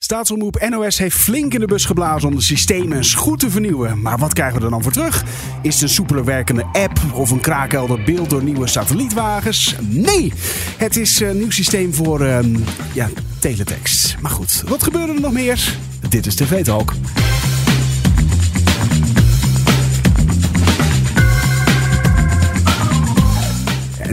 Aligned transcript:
Staatsomroep 0.00 0.66
NOS 0.68 0.98
heeft 0.98 1.16
flink 1.16 1.54
in 1.54 1.60
de 1.60 1.66
bus 1.66 1.84
geblazen 1.84 2.28
om 2.28 2.34
de 2.34 2.42
systemen 2.42 2.96
eens 2.96 3.14
goed 3.14 3.38
te 3.38 3.50
vernieuwen. 3.50 4.02
Maar 4.02 4.18
wat 4.18 4.32
krijgen 4.32 4.58
we 4.58 4.64
er 4.64 4.70
dan 4.70 4.82
voor 4.82 4.92
terug? 4.92 5.24
Is 5.62 5.74
het 5.74 5.82
een 5.82 5.88
soepeler 5.88 6.24
werkende 6.24 6.64
app 6.72 7.00
of 7.12 7.30
een 7.30 7.40
kraakhelder 7.40 8.02
beeld 8.02 8.30
door 8.30 8.42
nieuwe 8.42 8.66
satellietwagens? 8.66 9.74
Nee, 9.80 10.32
het 10.76 10.96
is 10.96 11.20
een 11.20 11.38
nieuw 11.38 11.50
systeem 11.50 11.94
voor 11.94 12.20
ehm, 12.20 12.56
ja, 12.92 13.08
teletext. 13.38 14.16
Maar 14.20 14.30
goed, 14.30 14.62
wat 14.66 14.82
gebeurde 14.82 15.12
er 15.12 15.20
nog 15.20 15.32
meer? 15.32 15.76
Dit 16.08 16.26
is 16.26 16.34
TV 16.34 16.64
Talk. 16.64 16.92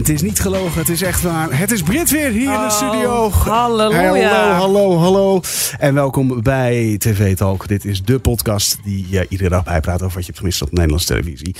Het 0.05 0.13
is 0.13 0.21
niet 0.21 0.39
gelogen, 0.39 0.79
het 0.79 0.89
is 0.89 1.01
echt 1.01 1.21
waar. 1.21 1.57
Het 1.57 1.71
is 1.71 1.81
Brit 1.81 2.09
weer 2.09 2.29
hier 2.29 2.53
in 2.53 2.59
de 2.61 2.69
studio. 2.69 3.29
Halleluja. 3.29 4.51
Hallo, 4.51 4.53
hallo, 4.53 4.97
hallo. 4.97 5.41
En 5.77 5.93
welkom 5.93 6.41
bij 6.43 6.95
TV 6.97 7.35
Talk. 7.35 7.67
Dit 7.67 7.85
is 7.85 8.03
de 8.03 8.19
podcast 8.19 8.77
die 8.83 9.05
je 9.09 9.25
iedere 9.29 9.49
dag 9.49 9.63
bijpraat 9.63 10.01
over 10.01 10.13
wat 10.13 10.19
je 10.19 10.25
hebt 10.25 10.37
gemist 10.37 10.61
op 10.61 10.71
Nederlandse 10.71 11.07
televisie. 11.07 11.55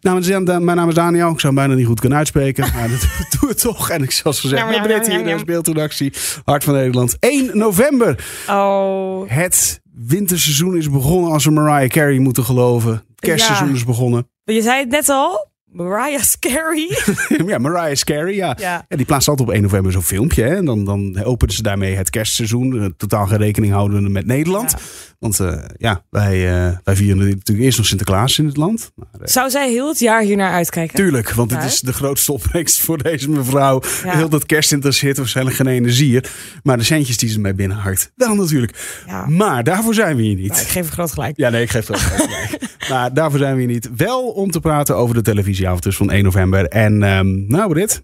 Nou, 0.00 0.40
mijn 0.60 0.76
naam 0.76 0.88
is 0.88 0.94
Daniel. 0.94 1.30
Ik 1.30 1.40
zou 1.40 1.54
hem 1.54 1.54
bijna 1.54 1.74
niet 1.74 1.86
goed 1.86 2.00
kunnen 2.00 2.18
uitspreken. 2.18 2.72
Maar 2.74 2.88
dat 2.88 3.08
doe 3.40 3.48
het 3.48 3.60
toch. 3.60 3.90
En 3.90 4.02
ik 4.02 4.10
zal 4.10 4.32
zo 4.32 4.48
zeggen, 4.48 4.68
met 4.70 4.82
Brit 4.82 5.06
hier 5.06 5.26
in 5.26 5.36
de 5.36 5.44
beeldredactie. 5.44 6.12
Hart 6.44 6.64
van 6.64 6.74
Nederland. 6.74 7.16
1 7.20 7.50
november. 7.58 8.24
Oh. 8.50 9.30
Het 9.30 9.80
winterseizoen 9.94 10.76
is 10.76 10.90
begonnen 10.90 11.30
als 11.32 11.44
we 11.44 11.50
Mariah 11.50 11.88
Carey 11.90 12.18
moeten 12.18 12.44
geloven. 12.44 12.90
Het 12.92 13.20
kerstseizoen 13.20 13.68
Ja. 13.68 13.74
is 13.74 13.84
begonnen. 13.84 14.28
Je 14.44 14.62
zei 14.62 14.80
het 14.80 14.88
net 14.90 15.08
al. 15.08 15.52
Mariah 15.74 16.22
Scary. 16.22 16.88
ja, 17.50 17.58
Mariah 17.58 17.96
Carey, 17.96 18.34
ja. 18.34 18.84
Die 18.88 19.04
plaatst 19.06 19.28
altijd 19.28 19.48
op 19.48 19.54
1 19.54 19.62
november 19.62 19.92
zo'n 19.92 20.02
filmpje. 20.02 20.42
Hè? 20.42 20.56
En 20.56 20.64
dan, 20.64 20.84
dan 20.84 21.22
openen 21.22 21.54
ze 21.54 21.62
daarmee 21.62 21.94
het 21.94 22.10
kerstseizoen. 22.10 22.80
Eh, 22.80 22.86
Totaal 22.96 23.26
geen 23.26 23.38
rekening 23.38 23.72
houden 23.72 24.12
met 24.12 24.26
Nederland. 24.26 24.70
Ja. 24.70 24.78
Want 25.24 25.40
eh, 25.40 25.64
ja, 25.78 26.04
wij, 26.10 26.48
eh, 26.48 26.76
wij 26.84 26.96
vieren 26.96 27.16
natuurlijk 27.18 27.58
eerst 27.58 27.78
nog 27.78 27.86
Sinterklaas 27.86 28.38
in 28.38 28.46
het 28.46 28.56
land. 28.56 28.92
Maar, 28.94 29.06
eh, 29.12 29.26
Zou 29.26 29.50
zij 29.50 29.70
heel 29.70 29.88
het 29.88 29.98
jaar 29.98 30.22
hier 30.22 30.36
naar 30.36 30.52
uitkijken? 30.52 30.96
Tuurlijk, 30.96 31.30
want 31.30 31.50
het 31.50 31.64
is 31.64 31.80
de 31.80 31.92
grootste 31.92 32.32
opbrengst 32.32 32.80
voor 32.80 33.02
deze 33.02 33.30
mevrouw. 33.30 33.82
Ja. 34.04 34.16
Heel 34.16 34.28
dat 34.28 34.46
kerst 34.46 34.72
interesseert 34.72 35.16
waarschijnlijk 35.16 35.56
geen 35.56 35.66
ene 35.66 35.92
zier. 35.92 36.30
Maar 36.62 36.76
de 36.76 36.84
centjes 36.84 37.16
die 37.16 37.28
ze 37.28 37.40
mee 37.40 37.54
binnenharkt, 37.54 38.12
wel 38.14 38.34
natuurlijk. 38.34 39.02
Ja. 39.06 39.26
Maar 39.26 39.64
daarvoor 39.64 39.94
zijn 39.94 40.16
we 40.16 40.22
hier 40.22 40.36
niet. 40.36 40.48
Nou, 40.48 40.60
ik 40.60 40.68
geef 40.68 40.90
groot 40.90 41.12
gelijk. 41.12 41.36
Ja, 41.36 41.50
nee, 41.50 41.62
ik 41.62 41.70
geef 41.70 41.90
ook 41.90 41.96
gelijk. 41.96 42.72
Maar 42.90 43.14
daarvoor 43.14 43.38
zijn 43.38 43.54
we 43.54 43.60
hier 43.60 43.70
niet. 43.70 43.88
Wel 43.96 44.22
om 44.22 44.50
te 44.50 44.60
praten 44.60 44.96
over 44.96 45.14
de 45.14 45.22
televisieavond 45.22 45.82
dus 45.82 45.96
van 45.96 46.10
1 46.10 46.24
november. 46.24 46.68
En 46.68 47.02
ehm, 47.02 47.46
nou, 47.46 47.68
Brit. 47.68 48.00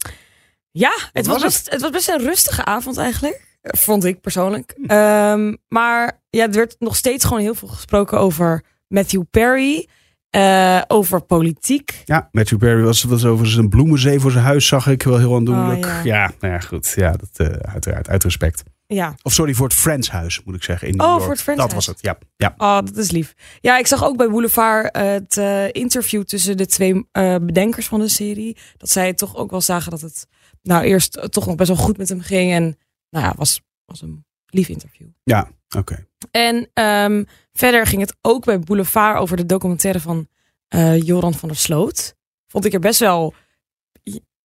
Ja, 0.70 0.92
het 1.12 1.26
was 1.26 1.42
was, 1.42 1.44
best, 1.44 1.70
het 1.70 1.80
was 1.80 1.90
best 1.90 2.08
een 2.08 2.20
rustige 2.20 2.64
avond 2.64 2.96
eigenlijk. 2.96 3.49
Vond 3.62 4.04
ik 4.04 4.20
persoonlijk. 4.20 4.74
Ehm, 4.86 5.54
maar 5.68 6.20
ja, 6.30 6.44
er 6.44 6.52
werd 6.52 6.76
nog 6.78 6.96
steeds 6.96 7.24
gewoon 7.24 7.42
heel 7.42 7.54
veel 7.54 7.68
gesproken 7.68 8.18
over 8.18 8.64
Matthew 8.88 9.22
Perry. 9.30 9.88
eh, 10.30 10.82
over 10.88 11.20
politiek. 11.20 12.02
Ja, 12.04 12.28
Matthew 12.32 12.58
Perry 12.58 12.82
was, 12.82 13.02
was 13.02 13.24
over 13.24 13.46
zijn 13.46 13.68
bloemenzee 13.68 14.20
voor 14.20 14.30
zijn 14.30 14.44
huis, 14.44 14.66
zag 14.66 14.86
ik 14.86 15.02
wel 15.02 15.18
heel 15.18 15.34
aandoenlijk. 15.34 15.84
Oh, 15.86 15.90
ja. 15.92 16.02
ja. 16.04 16.30
nou 16.40 16.52
ja, 16.54 16.58
goed. 16.60 16.92
Ja, 16.96 17.12
dat 17.12 17.48
eh, 17.48 17.72
uiteraard, 17.72 18.08
uit 18.08 18.22
respect. 18.24 18.62
Ja, 18.86 19.14
Of 19.22 19.32
sorry, 19.32 19.54
voor 19.54 19.66
het 19.66 19.76
Friendshuis, 19.76 20.42
moet 20.44 20.54
ik 20.54 20.62
zeggen. 20.62 20.88
In 20.88 20.96
New 20.96 21.06
Oh, 21.06 21.10
York. 21.10 21.22
voor 21.22 21.32
het 21.32 21.42
Friendshuis. 21.42 21.72
Dat 21.74 21.84
was 21.86 21.94
het, 21.96 22.04
ja. 22.04 22.18
ja. 22.36 22.54
oh, 22.56 22.86
dat 22.86 22.96
is 22.96 23.10
lief. 23.10 23.34
Ja, 23.60 23.78
ik 23.78 23.86
zag 23.86 24.04
ook 24.04 24.16
bij 24.16 24.28
Boulevard 24.28 24.90
eh, 24.94 25.02
het 25.10 25.36
interview 25.72 26.22
tussen 26.22 26.56
de 26.56 26.66
twee 26.66 27.06
bedenkers 27.40 27.86
van 27.86 28.00
de 28.00 28.08
serie. 28.08 28.56
Dat 28.76 28.90
zij 28.90 29.14
toch 29.14 29.36
ook 29.36 29.50
wel 29.50 29.60
zagen 29.60 29.90
dat 29.90 30.00
het 30.00 30.26
nou 30.62 30.84
eerst 30.84 31.26
toch 31.32 31.46
nog 31.46 31.54
best 31.54 31.68
wel 31.68 31.78
goed 31.78 31.96
met 31.98 32.08
hem 32.08 32.20
ging. 32.20 32.52
En 32.52 32.76
nou 33.10 33.24
ja, 33.24 33.34
was, 33.36 33.60
was 33.84 34.02
een 34.02 34.24
lief 34.46 34.68
interview. 34.68 35.08
Ja, 35.22 35.50
oké. 35.76 36.06
En 36.30 36.70
ehm, 36.74 37.24
verder 37.52 37.86
ging 37.86 38.00
het 38.00 38.16
ook 38.20 38.44
bij 38.44 38.58
Boulevard 38.58 39.18
over 39.18 39.36
de 39.36 39.46
documentaire 39.46 40.00
van 40.00 40.28
eh, 40.68 41.02
Joran 41.02 41.34
van 41.34 41.48
der 41.48 41.58
Sloot. 41.58 42.14
Vond 42.46 42.64
ik 42.64 42.72
er 42.72 42.80
best 42.80 43.00
wel 43.00 43.34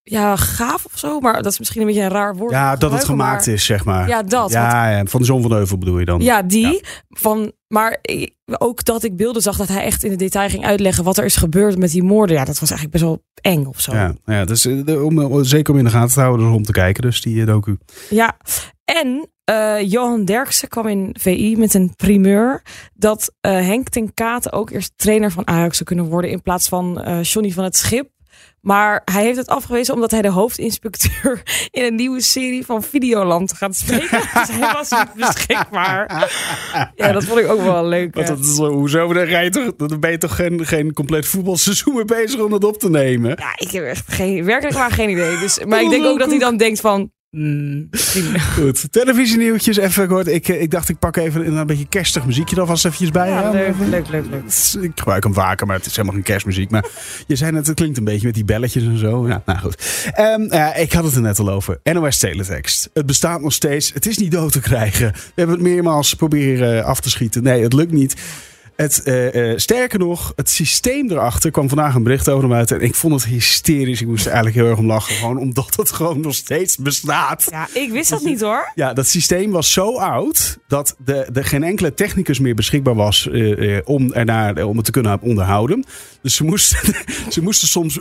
ja, 0.07 0.35
gaaf 0.35 0.85
of 0.85 0.97
zo. 0.97 1.19
Maar 1.19 1.41
dat 1.41 1.51
is 1.51 1.59
misschien 1.59 1.81
een 1.81 1.87
beetje 1.87 2.01
een 2.01 2.09
raar 2.09 2.35
woord. 2.35 2.51
Ja, 2.51 2.75
dat 2.75 2.91
het 2.91 3.03
gemaakt 3.03 3.47
is, 3.47 3.65
zeg 3.65 3.85
maar. 3.85 4.07
Ja, 4.07 4.21
dat. 4.23 4.31
want- 4.31 4.51
Ja, 4.51 4.89
ja, 4.89 5.05
van 5.05 5.19
de 5.19 5.25
Zon 5.25 5.41
van 5.41 5.49
de 5.49 5.55
Heuvel 5.55 5.77
bedoel 5.77 5.99
je 5.99 6.05
dan? 6.05 6.19
ja, 6.21 6.41
die. 6.41 6.81
Van, 7.09 7.51
maar 7.67 7.99
ook 8.57 8.83
dat 8.83 9.03
ik 9.03 9.15
beelden 9.15 9.41
zag 9.41 9.57
dat 9.57 9.67
hij 9.67 9.83
echt 9.83 10.03
in 10.03 10.09
het 10.09 10.19
detail 10.19 10.49
ging 10.49 10.65
uitleggen 10.65 11.03
wat 11.03 11.17
er 11.17 11.25
is 11.25 11.35
gebeurd 11.35 11.77
met 11.77 11.91
die 11.91 12.03
moorden. 12.03 12.35
Ja, 12.35 12.45
dat 12.45 12.59
was 12.59 12.69
eigenlijk 12.71 12.91
best 12.91 13.03
wel 13.03 13.23
eng 13.53 13.65
of 13.65 13.81
zo. 13.81 13.93
Ja, 13.93 14.13
ja 14.25 14.45
dus, 14.45 14.65
eh, 14.65 14.85
de- 14.85 15.03
om, 15.03 15.19
om- 15.23 15.43
zeker 15.43 15.73
om 15.73 15.79
in 15.79 15.85
de 15.85 15.91
gaten 15.91 16.13
te 16.13 16.19
houden, 16.19 16.45
dus 16.45 16.55
om 16.55 16.63
te 16.63 16.71
kijken. 16.71 17.01
Dus 17.01 17.21
die 17.21 17.41
eh, 17.41 17.47
docu. 17.47 17.77
Ja, 18.09 18.37
en 18.85 19.29
eh, 19.43 19.81
Johan 19.91 20.25
Derksen 20.25 20.67
kwam 20.67 20.87
in 20.87 21.15
VI 21.19 21.55
met 21.57 21.73
een 21.73 21.93
primeur 21.95 22.61
dat 22.93 23.31
eh, 23.41 23.51
Henk 23.51 23.89
ten 23.89 24.13
Katen 24.13 24.51
ook 24.51 24.69
eerst 24.69 24.91
trainer 24.95 25.31
van 25.31 25.47
Ajax 25.47 25.73
zou 25.77 25.83
kunnen 25.89 26.05
worden 26.05 26.29
in 26.31 26.41
plaats 26.41 26.67
van 26.67 27.01
eh 27.01 27.23
Johnny 27.23 27.51
van 27.51 27.63
het 27.63 27.77
Schip. 27.77 28.09
Maar 28.61 29.01
hij 29.11 29.23
heeft 29.23 29.37
het 29.37 29.47
afgewezen 29.47 29.93
omdat 29.93 30.11
hij 30.11 30.21
de 30.21 30.29
hoofdinspecteur 30.29 31.41
in 31.71 31.83
een 31.83 31.95
nieuwe 31.95 32.21
serie 32.21 32.65
van 32.65 32.83
Videoland 32.83 33.53
gaat 33.53 33.75
spreken. 33.75 34.19
dus 34.33 34.49
hij 34.51 34.73
was 34.73 34.89
niet 34.89 35.13
beschikbaar. 35.15 36.09
Ja, 36.95 37.11
dat 37.11 37.23
vond 37.23 37.39
ik 37.39 37.47
ook 37.49 37.61
wel 37.61 37.85
leuk. 37.85 38.15
Want 38.15 38.27
dat 38.27 38.39
is, 38.39 38.55
zo- 38.55 38.71
hoezo? 38.71 39.13
Dan, 39.13 39.29
je 39.43 39.49
toch, 39.49 39.87
dan 39.87 39.99
ben 39.99 40.11
je 40.11 40.17
toch 40.17 40.35
geen, 40.35 40.65
geen 40.65 40.93
compleet 40.93 41.25
voetbalseizoen 41.27 41.95
mee 41.95 42.05
bezig 42.05 42.39
om 42.39 42.49
dat 42.49 42.63
op 42.63 42.77
te 42.77 42.89
nemen? 42.89 43.29
Ja, 43.39 43.53
ik 43.55 43.71
heb 43.71 43.83
echt 43.83 44.03
geen, 44.07 44.43
werkelijk 44.45 44.77
waar 44.77 44.91
geen 44.91 45.09
idee. 45.09 45.37
Dus, 45.37 45.59
maar 45.65 45.81
ik 45.81 45.89
denk 45.89 46.05
ook 46.05 46.19
dat 46.19 46.29
hij 46.29 46.39
dan 46.39 46.57
denkt 46.57 46.79
van... 46.79 47.11
misschien- 47.35 48.39
Goed, 48.55 48.91
televisienieuwtjes 48.91 49.77
even 49.77 50.07
kort. 50.07 50.27
Ik, 50.27 50.47
eh, 50.47 50.61
ik 50.61 50.71
dacht 50.71 50.89
ik 50.89 50.99
pak 50.99 51.15
even 51.17 51.45
een, 51.47 51.55
een 51.55 51.67
beetje 51.67 51.87
kerstig 51.89 52.25
muziekje 52.25 52.55
er 52.55 52.61
alvast 52.61 52.85
eventjes 52.85 53.11
bij. 53.11 53.29
ja, 53.29 53.51
hè? 53.51 53.71
leuk, 53.89 54.07
leuk, 54.09 54.25
leuk, 54.29 54.43
Ik 54.83 54.91
gebruik 54.95 55.23
hem 55.23 55.33
vaker, 55.33 55.67
maar 55.67 55.75
het 55.75 55.85
is 55.85 55.91
helemaal 55.91 56.15
geen 56.15 56.23
kerstmuziek. 56.23 56.69
Maar 56.69 56.85
je 57.27 57.35
zei 57.35 57.51
net, 57.51 57.67
het 57.67 57.75
klinkt 57.75 57.97
een 57.97 58.03
beetje 58.03 58.25
met 58.25 58.35
die 58.35 58.45
belletjes 58.45 58.83
en 58.83 58.97
zo. 58.97 59.27
Ja, 59.27 59.41
nou 59.45 59.59
goed. 59.59 59.83
Ja, 60.49 60.75
ik 60.75 60.93
had 60.93 61.03
het 61.03 61.15
er 61.15 61.21
net 61.21 61.39
al 61.39 61.49
over. 61.49 61.79
NOS 61.83 62.17
Teletext. 62.17 62.89
Het 62.93 63.05
bestaat 63.05 63.41
nog 63.41 63.53
steeds. 63.53 63.93
Het 63.93 64.05
is 64.05 64.17
niet 64.17 64.31
dood 64.31 64.51
te 64.51 64.59
krijgen. 64.59 65.11
We 65.13 65.19
hebben 65.35 65.55
het 65.55 65.63
meermaals 65.65 66.13
proberen 66.13 66.77
eh, 66.79 66.85
af 66.85 66.99
te 66.99 67.09
schieten. 67.09 67.43
Nee, 67.43 67.63
het 67.63 67.73
lukt 67.73 67.91
niet. 67.91 68.15
Het, 68.75 69.03
eh, 69.03 69.51
eh, 69.51 69.57
sterker 69.57 69.99
nog, 69.99 70.33
het 70.35 70.49
systeem 70.49 71.11
erachter 71.11 71.51
kwam 71.51 71.67
vandaag 71.67 71.95
een 71.95 72.03
bericht 72.03 72.29
over 72.29 72.43
hem 72.43 72.53
uit. 72.53 72.71
En 72.71 72.81
ik 72.81 72.95
vond 72.95 73.13
het 73.13 73.25
hysterisch. 73.25 74.01
Ik 74.01 74.07
moest 74.07 74.25
er 74.25 74.31
eigenlijk 74.31 74.61
heel 74.61 74.69
erg 74.69 74.79
om 74.79 74.85
lachen. 74.85 75.15
Gewoon 75.15 75.37
omdat 75.37 75.75
het 75.75 75.91
gewoon 75.91 76.19
nog 76.19 76.35
steeds 76.35 76.77
bestaat. 76.77 77.47
Ja, 77.49 77.67
ik 77.73 77.91
wist 77.91 78.09
dat 78.09 78.23
niet 78.23 78.41
hoor. 78.41 78.71
Ja, 78.75 78.93
dat 78.93 79.07
systeem 79.07 79.51
was 79.51 79.71
zo 79.71 79.97
oud 79.97 80.57
dat 80.67 80.95
er 81.05 81.33
de, 81.33 81.43
geen 81.43 81.63
enkele 81.63 81.93
technicus 81.93 82.39
meer 82.39 82.55
beschikbaar 82.55 82.95
was 82.95 83.29
eh, 83.29 83.79
om, 83.83 84.13
ernaar, 84.13 84.65
om 84.65 84.75
het 84.75 84.85
te 84.85 84.91
kunnen 84.91 85.21
onderhouden. 85.21 85.85
Dus 86.21 86.35
ze 86.35 86.43
moesten, 86.43 86.95
ze 87.33 87.41
moesten 87.41 87.67
soms 87.67 87.99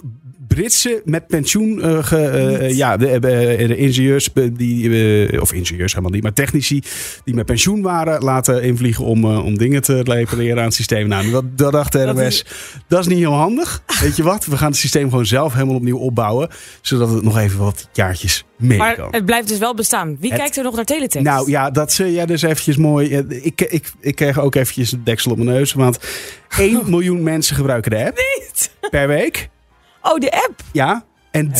Britse 0.54 1.03
met 1.04 1.26
pensioen, 1.26 1.82
eh, 1.82 2.04
ge- 2.04 2.26
eh, 2.28 2.76
ja, 2.76 2.97
de, 2.97 3.09
eh, 3.09 3.20
de 3.69 3.76
ingenieurs, 3.76 4.32
eh, 4.32 4.44
die, 4.53 4.91
eh, 5.28 5.41
of 5.41 5.53
ingenieurs 5.53 5.92
helemaal 5.92 6.12
niet, 6.15 6.22
maar 6.22 6.32
technici 6.32 6.82
die 7.25 7.34
met 7.34 7.47
pensioen 7.47 7.82
waren 7.82 8.22
laten 8.22 8.62
invliegen 8.62 9.04
om, 9.04 9.25
eh, 9.25 9.44
om 9.44 9.59
dingen 9.59 9.82
te 9.82 10.03
repareren 10.03 10.59
aan 10.59 10.64
het 10.64 10.75
systeem. 10.75 11.09
Nou, 11.09 11.31
dat, 11.31 11.59
dat 11.59 11.72
dacht 11.72 11.93
de 11.93 12.04
Dat 12.04 12.19
is- 12.19 12.44
dat 12.88 13.00
is 13.00 13.06
niet 13.06 13.19
heel 13.19 13.32
handig. 13.32 13.82
Weet 14.00 14.16
je 14.16 14.22
wat? 14.22 14.47
We 14.47 14.56
gaan 14.56 14.69
het 14.70 14.76
systeem 14.76 15.09
gewoon 15.10 15.26
zelf 15.26 15.53
helemaal 15.53 15.75
opnieuw 15.75 15.98
opbouwen, 15.98 16.48
zodat 16.81 17.10
het 17.10 17.22
nog 17.22 17.38
even 17.38 17.59
wat 17.59 17.88
jaartjes 17.93 18.44
mee 18.59 18.78
Maar 18.78 18.94
kan. 18.94 19.09
het 19.10 19.25
blijft 19.25 19.48
dus 19.48 19.59
wel 19.59 19.75
bestaan. 19.75 20.16
Wie 20.20 20.31
Het- 20.31 20.38
kijkt 20.41 20.56
er 20.56 20.62
nog 20.64 20.75
naar 20.76 20.84
teletext? 20.84 21.26
Nou 21.26 21.50
ja, 21.50 21.70
dat 21.70 21.93
ze 21.93 22.12
ja, 22.12 22.26
dus 22.26 22.43
eventjes 22.43 22.76
mooi. 22.76 23.14
eh, 23.14 23.44
Ik, 23.44 23.60
ik, 23.60 23.93
ik 24.00 24.14
kreeg 24.14 24.41
ook 24.41 24.54
eventjes 24.54 24.93
een 24.93 25.04
deksel 25.04 25.31
op 25.31 25.37
mijn 25.37 25.48
neus. 25.48 25.72
Want 25.72 25.98
1 26.59 26.81
miljoen 26.91 27.22
mensen 27.22 27.56
gebruiken 27.56 27.91
de 27.91 28.04
app 28.04 28.16
Niet. 28.38 28.70
per 28.91 29.09
week. 29.09 29.48
Oh, 30.12 30.19
de 30.19 30.32
app. 30.32 30.62
Ja. 30.72 31.04
En 31.31 31.53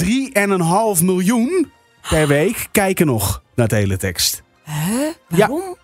3,5 0.99 1.05
miljoen 1.05 1.71
per 2.11 2.27
week 2.29 2.69
kijken 2.73 3.07
nog 3.07 3.43
naar 3.55 3.69
teletext. 3.69 4.43
Hè? 4.63 5.11
Waarom? 5.29 5.61
Ja, 5.61 5.75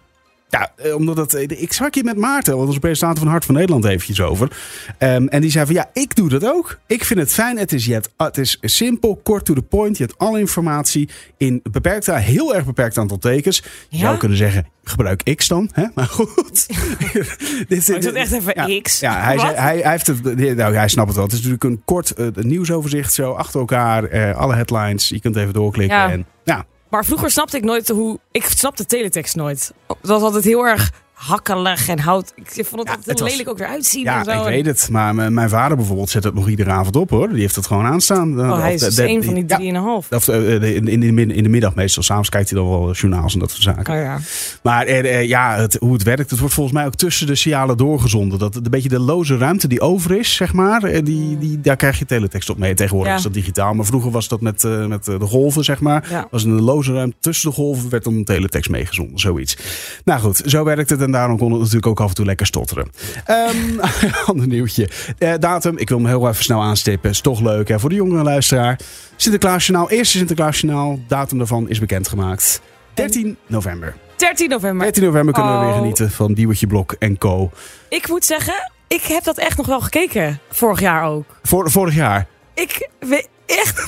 eh, 0.51 0.95
omdat 0.95 1.17
het. 1.17 1.35
eh, 1.35 1.63
Ik 1.63 1.73
sprak 1.73 1.95
hier 1.95 2.05
met 2.05 2.17
Maarten, 2.17 2.55
want 2.57 2.67
onze 2.67 2.81
presentator 2.81 3.19
van 3.19 3.29
Hart 3.29 3.45
van 3.45 3.55
Nederland, 3.55 3.85
eventjes 3.85 4.21
over. 4.21 4.57
Ehm, 4.99 5.27
en 5.27 5.41
die 5.41 5.51
zei 5.51 5.67
van 5.67 5.75
ja, 5.75 5.91
ik 5.93 6.17
doe 6.17 6.29
dat 6.29 6.45
ook. 6.47 6.79
Ik 6.87 7.05
vind 7.05 7.21
het 7.21 7.33
fijn. 7.33 7.59
Het 7.59 7.73
is, 7.73 7.85
je 7.85 7.93
hebt, 7.93 8.13
ah, 8.17 8.27
het 8.27 8.39
is 8.39 8.59
simpel, 8.61 9.21
kort 9.23 9.45
to 9.45 9.55
the 9.55 9.63
point. 9.63 9.97
Je 9.97 10.05
hebt 10.05 10.19
alle 10.19 10.39
informatie 10.39 11.09
in 11.37 11.61
beperkt, 11.71 12.07
heel 12.07 12.55
erg 12.55 12.65
beperkt 12.65 12.99
aantal 12.99 13.19
tekens. 13.19 13.57
Je 13.89 13.97
Ja? 13.97 14.05
zou 14.05 14.17
kunnen 14.17 14.37
zeggen, 14.39 14.67
gebruik 14.85 15.35
X 15.37 15.49
dan. 15.49 15.71
Hè? 15.73 15.85
Maar 15.95 16.07
goed. 16.07 16.67
Dit, 17.69 17.89
Maar 17.89 17.97
ik 17.97 18.03
zat 18.03 18.13
echt 18.13 18.33
even 18.33 18.53
ja, 18.69 18.81
X. 18.81 19.01
Ja, 19.01 19.21
hij, 19.23 19.39
zei, 19.39 19.55
hij, 19.55 19.79
hij, 19.79 19.91
heeft 19.91 20.07
het, 20.07 20.23
nou, 20.57 20.75
hij 20.75 20.89
snapt 20.89 21.07
het 21.09 21.17
wel. 21.17 21.25
Het 21.27 21.35
is 21.35 21.39
natuurlijk 21.43 21.65
een 21.65 21.83
kort 21.85 22.11
eh, 22.11 22.27
nieuwsoverzicht 22.35 23.13
zo 23.13 23.33
achter 23.33 23.61
elkaar. 23.61 24.05
eh, 24.05 24.37
alle 24.37 24.55
headlines. 24.55 25.09
Je 25.09 25.21
kunt 25.21 25.37
even 25.37 25.53
doorklikken. 25.53 25.97
Ja. 25.97 26.11
En, 26.11 26.27
ja, 26.45 26.65
Maar 26.91 27.05
vroeger 27.05 27.31
snapte 27.31 27.57
ik 27.57 27.65
nooit 27.65 27.89
hoe... 27.89 28.19
Ik 28.31 28.45
snapte 28.45 28.87
teletext 28.87 29.37
nooit. 29.37 29.73
Dat 29.87 29.97
was 30.01 30.23
altijd 30.23 30.45
heel 30.45 30.67
erg 30.67 30.93
hakkelig 31.27 31.89
en 31.89 31.99
hout. 31.99 32.33
Ik 32.37 32.67
vond 32.67 32.81
het 32.81 32.89
Ja, 32.89 33.11
het 33.11 33.21
was- 33.21 33.31
lelijk 33.31 33.49
ook 33.49 33.59
weer 33.59 33.67
uitzien. 33.67 34.03
Ja, 34.05 34.19
en 34.19 34.25
zo. 34.25 34.31
ik 34.39 34.45
weet 34.45 34.67
het. 34.67 34.89
Maar 34.91 35.15
mijn 35.33 35.49
vader 35.49 35.77
bijvoorbeeld 35.77 36.11
zet 36.11 36.25
het 36.25 36.35
nog 36.35 36.49
iedere 36.49 36.71
avond 36.71 36.97
op 36.97 37.11
hoor. 37.11 37.29
Die 37.29 37.41
heeft 37.41 37.57
het 37.57 37.67
gewoon 37.67 37.85
aanstaan. 37.85 38.41
Oh, 38.41 38.59
hij 38.61 38.75
is 38.75 38.81
de- 38.81 38.87
dus 38.87 38.97
een 38.99 39.25
van 39.25 39.35
die 39.35 39.45
ja, 39.47 39.57
drieënhalf. 39.57 40.07
Of 40.13 40.29
eh, 40.29 40.53
in, 40.77 40.89
in, 40.89 41.01
de, 41.17 41.35
in 41.35 41.43
de 41.43 41.49
middag 41.49 41.75
meestal. 41.75 42.03
S'avonds 42.03 42.29
kijkt 42.29 42.51
hij 42.51 42.59
dan 42.59 42.69
wel 42.69 42.93
journaals 42.93 43.33
en 43.33 43.39
dat 43.39 43.51
soort 43.51 43.63
zaken. 43.63 43.95
Oh 43.95 44.01
ja. 44.01 44.19
Maar 44.63 44.87
eh, 44.87 44.99
eh, 45.19 45.29
ja, 45.29 45.57
het, 45.57 45.75
hoe 45.81 45.93
het 45.93 46.03
werkt, 46.03 46.31
het 46.31 46.39
wordt 46.39 46.55
volgens 46.55 46.77
mij 46.77 46.87
ook 46.87 46.95
tussen 46.95 47.27
de 47.27 47.35
signalen 47.35 47.77
doorgezonden. 47.77 48.39
Dat 48.39 48.55
een 48.57 48.63
beetje 48.71 48.89
de 48.89 48.99
loze 49.01 49.37
ruimte 49.37 49.69
die 49.69 49.81
over 49.81 50.19
is, 50.19 50.35
zeg 50.35 50.53
maar. 50.53 50.83
eh, 50.83 51.05
Die, 51.05 51.39
die, 51.39 51.61
daar 51.61 51.77
krijg 51.77 51.99
je 51.99 52.05
teletext 52.07 52.51
op 52.51 52.59
mee. 52.59 52.75
Tegenwoordig 52.75 53.11
Ja. 53.13 53.19
is 53.19 53.23
dat 53.25 53.35
digitaal. 53.35 53.75
Maar 53.75 53.87
vroeger 53.87 54.11
was 54.11 54.29
dat 54.29 54.41
met, 54.41 54.65
eh, 54.65 54.87
met 54.87 55.09
eh, 55.09 55.19
de 55.19 55.27
golven, 55.27 55.65
zeg 55.65 55.81
maar. 55.81 56.27
Was 56.31 56.43
de 56.43 56.49
loze 56.49 56.93
ruimte 56.93 57.17
tussen 57.21 57.49
de 57.51 57.55
golven 57.57 57.91
werd 57.91 58.05
dan 58.05 58.15
een 58.15 58.25
teletext 58.25 58.71
meegezonden. 58.71 59.19
Zoiets. 59.19 59.57
Nou 60.05 60.21
goed, 60.21 60.43
zo 60.47 60.65
werkt 60.65 60.91
het. 60.91 61.01
En 61.01 61.10
daarom 61.11 61.39
kon 61.39 61.51
het 61.51 61.59
natuurlijk 61.59 61.87
ook 61.87 62.01
af 62.01 62.09
en 62.09 62.15
toe 62.15 62.25
lekker 62.25 62.47
stotteren. 62.47 62.91
Ehm 63.25 63.57
ander 64.27 64.47
nieuwtje. 64.47 64.89
Eh, 65.19 65.33
datum, 65.39 65.79
ik 65.79 65.89
wil 65.89 65.99
hem 65.99 66.07
heel 66.07 66.29
even 66.29 66.45
snel 66.45 66.63
aanstippen. 66.63 67.11
Is 67.11 67.21
toch 67.21 67.41
leuk 67.41 67.69
hè, 67.69 67.81
voor 67.81 67.89
de 67.89 67.95
jongere 67.95 68.23
luisteraar. 68.23 68.79
Sinterklaasjournaal, 69.17 69.91
eerste 69.91 70.17
Sinterklaasjournaal. 70.19 70.99
Datum 71.09 71.39
daarvan 71.39 71.69
is 71.69 71.79
bekendgemaakt. 71.81 72.61
13 72.95 73.37
november. 73.47 73.95
13 74.17 74.49
november. 74.49 74.83
13 74.83 75.03
november 75.05 75.35
kunnen 75.35 75.53
we 75.53 75.59
weer 75.59 75.69
Oh. 75.69 75.79
genieten 75.79 76.11
van 76.11 76.33
Diewertje 76.33 76.67
Blok 76.67 76.93
en 76.99 77.19
Co. 77.19 77.51
Ik 77.89 78.09
moet 78.09 78.25
zeggen, 78.25 78.55
ik 78.89 79.03
heb 79.03 79.25
dat 79.25 79.39
echt 79.39 79.57
nog 79.57 79.67
wel 79.67 79.81
gekeken. 79.81 80.39
Vorig 80.51 80.81
jaar 80.81 81.05
ook. 81.05 81.25
Voor, 81.43 81.71
vorig 81.71 81.95
jaar. 81.95 82.27
Ik 82.55 82.89
weet 82.99 83.29
echt, 83.47 83.80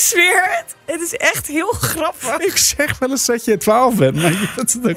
zweer 0.00 0.42
het. 0.50 0.74
Het 0.84 1.00
is 1.00 1.14
echt 1.16 1.46
heel 1.46 1.72
grappig. 1.80 2.36
Ik 2.50 2.56
zeg 2.56 2.98
wel 2.98 3.10
eens 3.10 3.26
dat 3.26 3.44
je 3.44 3.56
12 3.56 3.94
bent. 3.96 4.16
Maar 4.16 4.32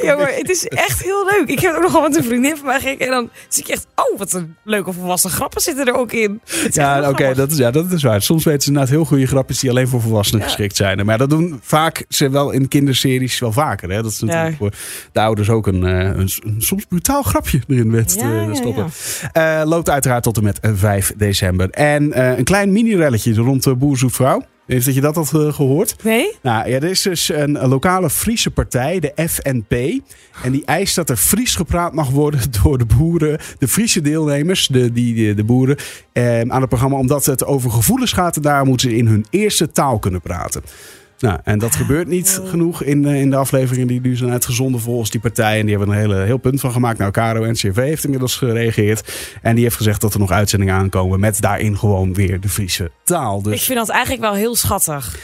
Ja, 0.02 0.16
maar 0.16 0.34
het 0.36 0.50
is 0.50 0.68
echt 0.68 1.04
heel 1.04 1.26
leuk. 1.26 1.48
Ik 1.50 1.60
heb 1.60 1.76
ook 1.76 1.82
nog 1.82 1.92
wel 1.92 2.02
met 2.02 2.16
een 2.16 2.24
vriendin 2.24 2.58
van 2.58 2.66
mij 2.66 2.80
gekeken. 2.80 3.06
En 3.06 3.12
dan 3.12 3.30
zie 3.48 3.64
ik 3.64 3.70
echt, 3.70 3.88
oh, 3.96 4.18
wat 4.20 4.34
een 4.34 4.56
leuke 4.64 4.94
volwassen 4.94 5.30
grappen 5.30 5.62
zitten 5.62 5.86
er 5.88 5.94
ook 5.94 6.12
in. 6.12 6.42
Ja, 6.72 7.10
oké, 7.10 7.34
dat, 7.34 7.52
is, 7.52 7.58
ja, 7.58 7.72
dat 7.72 7.92
is 7.92 8.04
waar. 8.04 8.22
Soms 8.22 8.44
weten 8.44 8.62
ze 8.62 8.68
inderdaad 8.68 8.92
heel 8.94 9.06
goede 9.06 9.26
grapjes 9.28 9.60
die 9.60 9.70
alleen 9.70 9.88
voor 9.88 10.02
volwassenen 10.02 10.42
Ja. 10.42 10.48
geschikt 10.48 10.76
zijn. 10.76 11.06
Maar 11.06 11.18
dat 11.18 11.30
doen 11.30 11.60
vaak 11.64 12.06
ze 12.10 12.30
wel 12.30 12.52
in 12.52 12.68
kinderseries 12.68 13.40
wel 13.40 13.52
vaker. 13.52 13.90
Hè? 13.90 14.02
Dat 14.02 14.12
is 14.12 14.20
natuurlijk 14.20 14.52
Ja. 14.52 14.58
voor 14.58 14.72
de 15.12 15.20
ouders 15.20 15.50
ook 15.50 15.68
een, 15.68 15.84
eh, 15.86 15.94
een, 16.00 16.30
een 16.44 16.56
soms 16.62 16.86
brutaal 16.86 17.24
grapje 17.24 17.62
erin 17.68 17.92
Ja, 17.92 18.30
ja, 18.48 18.54
stoppen. 18.56 18.92
Eh, 19.32 19.62
loopt 19.66 19.90
uiteraard 19.90 20.24
tot 20.24 20.38
en 20.38 20.44
met 20.44 20.60
eh, 20.60 20.72
5 20.76 21.14
december. 21.18 21.70
En 21.70 22.14
eh, 22.14 22.38
een 22.38 22.44
klein 22.44 22.72
mini-relletje 22.72 23.34
rond 23.34 23.64
de 23.64 23.76
Boer 23.76 23.98
Zoekt 23.98 24.16
Vrouw. 24.16 24.42
Heeft 24.66 24.86
dat 24.86 24.96
je 24.96 25.02
dat 25.02 25.16
had 25.16 25.34
eh, 25.34 25.54
gehoord? 25.54 25.96
Nee? 26.04 26.36
Nou 26.42 26.70
ja, 26.70 26.76
er 26.76 26.84
is 26.84 27.02
dus 27.02 27.30
een, 27.30 27.64
een 27.64 27.70
lokale 27.70 28.10
Friese 28.10 28.52
partij, 28.52 29.00
de 29.00 29.28
FNP. 29.30 29.74
En 30.44 30.52
die 30.52 30.66
eist 30.66 30.96
dat 30.96 31.10
er 31.10 31.18
Fries 31.18 31.56
gepraat 31.56 31.94
mag 31.94 32.10
worden 32.10 32.40
door 32.64 32.78
de 32.78 32.86
boeren, 32.86 33.40
de 33.60 33.68
Friese 33.68 34.02
deelnemers, 34.02 34.68
de, 34.68 34.92
die, 34.92 35.16
de, 35.16 35.34
de 35.34 35.44
boeren, 35.44 35.78
eh, 36.12 36.40
aan 36.40 36.60
het 36.60 36.70
programma. 36.70 36.98
Omdat 36.98 37.26
het 37.26 37.46
over 37.46 37.72
gevoelens 37.72 38.12
gaat 38.12 38.36
en 38.36 38.42
daar 38.42 38.66
moeten 38.66 38.90
ze 38.90 38.98
in 38.98 39.08
hun 39.08 39.26
eerste 39.30 39.72
taal 39.72 40.00
kunnen 40.00 40.22
praten. 40.22 40.64
Nou, 41.24 41.40
en 41.44 41.60
dat 41.60 41.76
gebeurt 41.76 42.08
niet 42.08 42.42
genoeg 42.46 42.84
in, 42.84 43.06
in 43.06 43.30
de 43.30 43.36
afleveringen 43.36 43.88
die 43.88 44.02
nu 44.02 44.16
zijn 44.16 44.32
uitgezonden 44.32 44.82
volgens 44.82 45.10
die 45.10 45.20
partij. 45.22 45.60
En 45.60 45.66
die 45.66 45.78
hebben 45.78 45.96
er 45.96 46.02
een 46.02 46.10
hele, 46.10 46.26
heel 46.26 46.38
punt 46.38 46.60
van 46.60 46.72
gemaakt. 46.72 46.98
Nou, 46.98 47.12
Caro 47.12 47.52
NCRV 47.52 47.76
heeft 47.76 48.04
inmiddels 48.04 48.36
gereageerd. 48.36 49.14
En 49.42 49.56
die 49.56 49.64
heeft 49.64 49.76
gezegd 49.76 50.02
dat 50.02 50.14
er 50.14 50.20
nog 50.20 50.32
uitzendingen 50.32 50.76
aankomen 50.76 51.20
met 51.20 51.42
daarin 51.42 51.78
gewoon 51.78 52.14
weer 52.14 52.40
de 52.40 52.50
Friese 52.50 52.92
taal. 53.04 53.42
Dus 53.42 53.54
Ik 53.54 53.62
vind 53.62 53.78
dat 53.78 53.90
eigenlijk 53.90 54.22
wel 54.22 54.34
heel 54.34 54.56
schattig. 54.56 55.18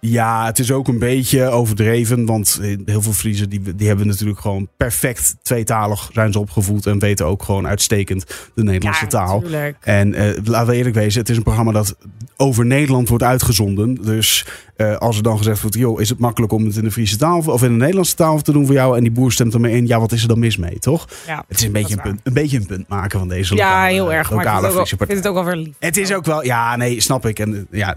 ja, 0.00 0.46
het 0.46 0.58
is 0.58 0.72
ook 0.72 0.88
een 0.88 0.98
beetje 0.98 1.44
overdreven. 1.44 2.26
Want 2.26 2.58
eh, 2.62 2.76
heel 2.84 3.02
veel 3.02 3.12
Friesen 3.12 3.50
die, 3.50 3.74
die 3.74 3.88
hebben 3.88 4.06
natuurlijk 4.06 4.40
gewoon 4.40 4.68
perfect 4.76 5.36
tweetalig 5.42 6.10
zijn 6.12 6.32
ze 6.32 6.38
opgevoed. 6.38 6.86
En 6.86 6.98
weten 6.98 7.26
ook 7.26 7.42
gewoon 7.42 7.66
uitstekend 7.66 8.50
de 8.54 8.62
Nederlandse 8.62 9.06
taal. 9.06 9.40
Tuurlijk. 9.40 9.76
En 9.80 10.14
eh, 10.14 10.38
laten 10.44 10.68
we 10.68 10.76
eerlijk 10.76 10.94
wezen, 10.94 11.20
het 11.20 11.30
is 11.30 11.36
een 11.36 11.42
programma 11.42 11.72
dat 11.72 11.96
over 12.36 12.66
Nederland 12.66 13.08
wordt 13.08 13.24
uitgezonden. 13.24 13.94
Dus 13.94 14.46
eh, 14.90 14.96
als 14.96 15.16
er 15.16 15.22
dan 15.22 15.36
gezegd 15.36 15.60
wordt, 15.60 15.76
joh, 15.76 16.00
is 16.00 16.08
het 16.08 16.18
makkelijk 16.18 16.52
om 16.52 16.64
het 16.64 16.76
in 16.76 16.84
de 16.84 16.90
Friese 16.90 17.16
taal 17.16 17.38
of 17.46 17.62
in 17.62 17.68
de 17.68 17.76
Nederlandse 17.76 18.14
taal 18.14 18.40
te 18.42 18.52
doen 18.52 18.66
voor 18.66 18.74
jou? 18.74 18.96
En 18.96 19.02
die 19.02 19.12
boer 19.12 19.32
stemt 19.32 19.54
ermee 19.54 19.76
in, 19.76 19.86
ja, 19.86 20.00
wat 20.00 20.12
is 20.12 20.22
er 20.22 20.28
dan 20.28 20.38
mis 20.38 20.56
mee, 20.56 20.78
toch? 20.78 21.08
Ja, 21.26 21.44
Het 21.48 21.58
is 21.58 21.64
een 21.64 21.72
beetje 21.72 21.94
een, 21.96 22.02
punt, 22.02 22.20
een 22.22 22.32
beetje 22.32 22.56
een 22.58 22.66
punt 22.66 22.88
maken 22.88 23.18
van 23.18 23.28
deze 23.28 23.54
ja 23.54 23.64
lokale, 23.70 23.92
heel 23.92 24.12
erg. 24.12 24.30
Maar 24.30 24.38
lokale 24.44 24.60
vind, 24.60 24.72
het 24.72 24.80
ook 24.80 24.86
Friese 24.86 24.96
wel, 24.96 25.06
ik 25.06 25.08
partij. 25.08 25.14
vind 25.16 25.18
het 25.18 25.28
ook 25.28 25.44
wel 25.44 25.54
weer 25.54 25.64
lief. 25.64 25.76
Het 25.78 25.96
is 25.96 26.12
ook 26.12 26.24
wel, 26.24 26.44
ja, 26.44 26.76
nee, 26.76 27.00
snap 27.00 27.26
ik. 27.26 27.38
En 27.38 27.66
ja, 27.70 27.96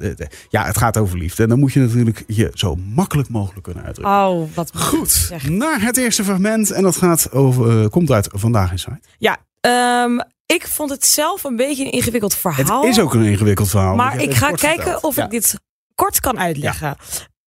ja, 0.49 0.65
het 0.65 0.77
gaat 0.77 0.97
over 0.97 1.17
liefde. 1.17 1.43
En 1.43 1.49
dan 1.49 1.59
moet 1.59 1.73
je 1.73 1.79
natuurlijk 1.79 2.23
je 2.27 2.51
zo 2.53 2.75
makkelijk 2.93 3.29
mogelijk 3.29 3.63
kunnen 3.63 3.83
uitdrukken. 3.83 4.15
Oh, 4.27 4.49
wat 4.55 4.71
Goed, 4.75 5.31
naar 5.49 5.81
het 5.81 5.97
eerste 5.97 6.23
fragment. 6.23 6.71
En 6.71 6.83
dat 6.83 6.95
gaat 6.95 7.31
over, 7.31 7.81
eh, 7.81 7.87
komt 7.89 8.11
uit 8.11 8.29
Vandaag 8.31 8.71
in 8.71 8.79
Site. 8.79 8.99
Ja, 9.17 9.37
ehm, 9.61 10.19
ik 10.45 10.67
vond 10.67 10.89
het 10.89 11.05
zelf 11.05 11.43
een 11.43 11.55
beetje 11.55 11.85
een 11.85 11.91
ingewikkeld 11.91 12.31
Het 12.31 12.41
verhaal. 12.41 12.83
is 12.85 12.99
ook 12.99 13.13
een 13.13 13.23
ingewikkeld 13.25 13.69
verhaal. 13.69 13.95
Maar 13.95 14.19
ik 14.21 14.29
het 14.29 14.37
ga 14.37 14.51
kijken 14.51 14.83
verteld. 14.83 15.03
of 15.03 15.15
Ja. 15.15 15.23
ik 15.23 15.29
dit 15.29 15.59
kort 15.95 16.19
kan 16.19 16.39
uitleggen. 16.39 16.95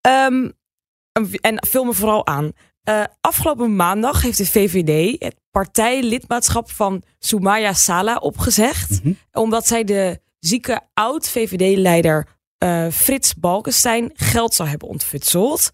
Ehm, 0.01 0.51
en 1.41 1.67
vul 1.67 1.85
me 1.85 1.93
vooral 1.93 2.27
aan. 2.27 2.53
Eh, 2.83 3.05
afgelopen 3.21 3.77
maandag 3.77 4.23
heeft 4.23 4.39
de 4.39 4.47
VVD 4.47 5.21
het 5.23 5.37
partijlidmaatschap 5.51 6.71
van 6.71 7.03
Soumaya 7.19 7.73
Sala 7.73 8.17
opgezegd. 8.17 8.91
Mhm. 8.91 9.13
Omdat 9.33 9.67
zij 9.67 9.85
de 9.85 10.21
zieke 10.39 10.81
oud-VVD-leider 10.95 12.27
eh, 12.59 12.87
Frits 12.91 13.35
Balkenstein 13.35 14.11
geld 14.15 14.55
zou 14.55 14.69
hebben 14.69 14.89
ontfutseld. 14.89 15.71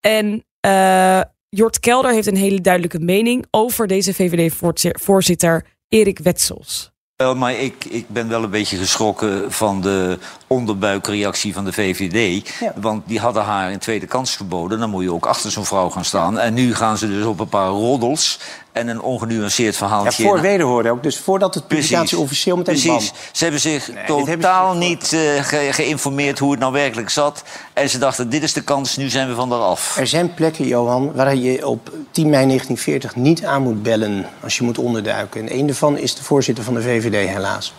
En 0.00 0.44
eh, 0.60 1.20
Jort 1.48 1.80
Kelder 1.80 2.12
heeft 2.12 2.26
een 2.26 2.36
hele 2.36 2.60
duidelijke 2.60 2.98
mening 2.98 3.46
over 3.50 3.86
deze 3.86 4.14
VVD-voorzitter 4.14 5.66
Erik 5.88 6.18
Wetsels. 6.18 6.92
Wel, 7.22 7.34
maar 7.34 7.54
ik, 7.54 7.84
ik 7.84 8.08
ben 8.08 8.28
wel 8.28 8.42
een 8.42 8.50
beetje 8.50 8.76
geschrokken 8.76 9.52
van 9.52 9.80
de 9.80 10.18
onderbuikreactie 10.46 11.52
van 11.52 11.64
de 11.64 11.72
VVD. 11.72 12.48
Ja. 12.60 12.72
Want 12.76 13.08
die 13.08 13.18
hadden 13.18 13.42
haar 13.42 13.72
een 13.72 13.78
tweede 13.78 14.06
kans 14.06 14.36
geboden. 14.36 14.78
Dan 14.78 14.90
moet 14.90 15.02
je 15.02 15.12
ook 15.12 15.26
achter 15.26 15.50
zo'n 15.50 15.64
vrouw 15.64 15.90
gaan 15.90 16.04
staan. 16.04 16.38
En 16.38 16.54
nu 16.54 16.74
gaan 16.74 16.98
ze 16.98 17.08
dus 17.08 17.24
op 17.24 17.40
een 17.40 17.48
paar 17.48 17.68
roddels 17.68 18.40
en 18.78 18.88
een 18.88 19.00
ongenuanceerd 19.00 19.72
Ja, 19.72 19.78
verhaaltje. 19.78 20.22
voor 20.22 20.40
wederhoorde 20.40 20.90
ook. 20.90 21.02
Dus 21.02 21.18
voordat 21.18 21.54
het 21.54 21.66
Precies. 21.66 21.86
publicatie 21.88 22.18
officieel 22.18 22.56
meteen 22.56 22.74
Precies. 22.80 23.10
bam. 23.10 23.18
Ze 23.32 23.42
hebben 23.42 23.60
zich 23.60 23.84
dit 23.86 23.94
hebben 23.96 24.24
ze 24.26 24.36
totaal 24.36 24.74
niet 24.74 25.12
eh, 25.12 25.20
ge- 25.44 25.68
geïnformeerd 25.70 26.38
hoe 26.38 26.50
het 26.50 26.60
nou 26.60 26.72
werkelijk 26.72 27.10
zat. 27.10 27.42
En 27.72 27.88
ze 27.90 27.98
dachten, 27.98 28.28
dit 28.30 28.42
is 28.42 28.52
de 28.52 28.62
kans, 28.62 28.96
nu 28.96 29.08
zijn 29.08 29.28
we 29.28 29.34
van 29.34 29.48
daar 29.48 29.58
af. 29.58 29.96
Er 29.98 30.06
zijn 30.06 30.34
plekken, 30.34 30.66
Johan, 30.66 31.12
waar 31.14 31.34
je 31.36 31.66
op 31.66 31.92
10 32.10 32.28
mei 32.30 32.46
1940 32.46 33.16
niet 33.16 33.44
aan 33.44 33.62
moet 33.62 33.82
bellen 33.82 34.26
als 34.42 34.56
je 34.56 34.64
moet 34.64 34.78
onderduiken. 34.78 35.40
En 35.40 35.58
een 35.58 35.66
daarvan 35.66 35.96
is 35.98 36.14
de 36.14 36.22
voorzitter 36.24 36.64
van 36.64 36.74
de 36.74 36.82
VVD, 36.82 37.28
helaas. 37.28 37.74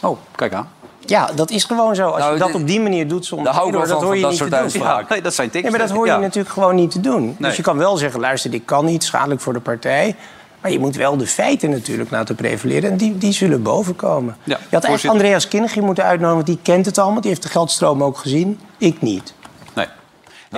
Oh, 0.00 0.18
kijk 0.34 0.52
aan. 0.52 0.68
Ja, 1.06 1.30
dat 1.34 1.50
is 1.50 1.64
gewoon 1.64 1.94
zo. 1.94 2.08
Als 2.08 2.18
Nou, 2.18 2.32
je 2.32 2.38
dat 2.38 2.46
dit- 2.52 2.56
op 2.56 2.66
die 2.66 2.80
manier 2.80 3.08
doet 3.08 3.26
zonder 3.26 3.52
hou 3.52 3.72
van, 3.72 3.90
hoor 3.90 4.04
je 4.06 4.12
niet 4.12 4.22
dat 4.22 4.30
te 4.30 4.36
soort 4.36 4.72
doen. 4.72 4.82
Ja, 4.82 5.04
nee, 5.08 5.22
dat 5.22 5.34
zijn 5.34 5.46
Nee, 5.52 5.62
teksten. 5.62 5.70
maar 5.78 5.88
dat 5.88 5.96
hoor 5.96 6.06
je 6.06 6.12
Ja. 6.12 6.18
natuurlijk 6.18 6.54
gewoon 6.54 6.74
niet 6.74 6.90
te 6.90 7.00
doen. 7.00 7.24
Nee. 7.24 7.34
Dus 7.38 7.56
je 7.56 7.62
kan 7.62 7.78
wel 7.78 7.96
zeggen, 7.96 8.20
luister, 8.20 8.50
dit 8.50 8.62
kan 8.64 8.84
niet, 8.84 9.04
schadelijk 9.04 9.40
voor 9.40 9.52
de 9.52 9.60
partij. 9.60 10.16
Maar 10.60 10.70
je 10.70 10.78
moet 10.78 10.96
wel 10.96 11.16
de 11.16 11.26
feiten 11.26 11.70
natuurlijk 11.70 12.10
laten 12.10 12.34
prevaleren. 12.34 12.90
En 12.90 12.96
die, 12.96 13.18
die 13.18 13.32
zullen 13.32 13.62
bovenkomen. 13.62 14.36
Ja, 14.36 14.44
je 14.44 14.52
had 14.52 14.60
eigenlijk 14.60 14.86
voorzitter. 14.86 15.10
Andreas 15.20 15.48
Kinnegie 15.48 15.82
moeten 15.82 16.04
uitnodigen, 16.04 16.34
want 16.34 16.46
die 16.46 16.58
kent 16.62 16.86
het 16.86 16.98
allemaal. 16.98 17.20
Die 17.20 17.30
heeft 17.30 17.42
de 17.42 17.48
geldstroom 17.48 18.02
ook 18.02 18.18
gezien. 18.18 18.60
Ik 18.78 19.00
niet. 19.02 19.34
Nee. 19.74 19.86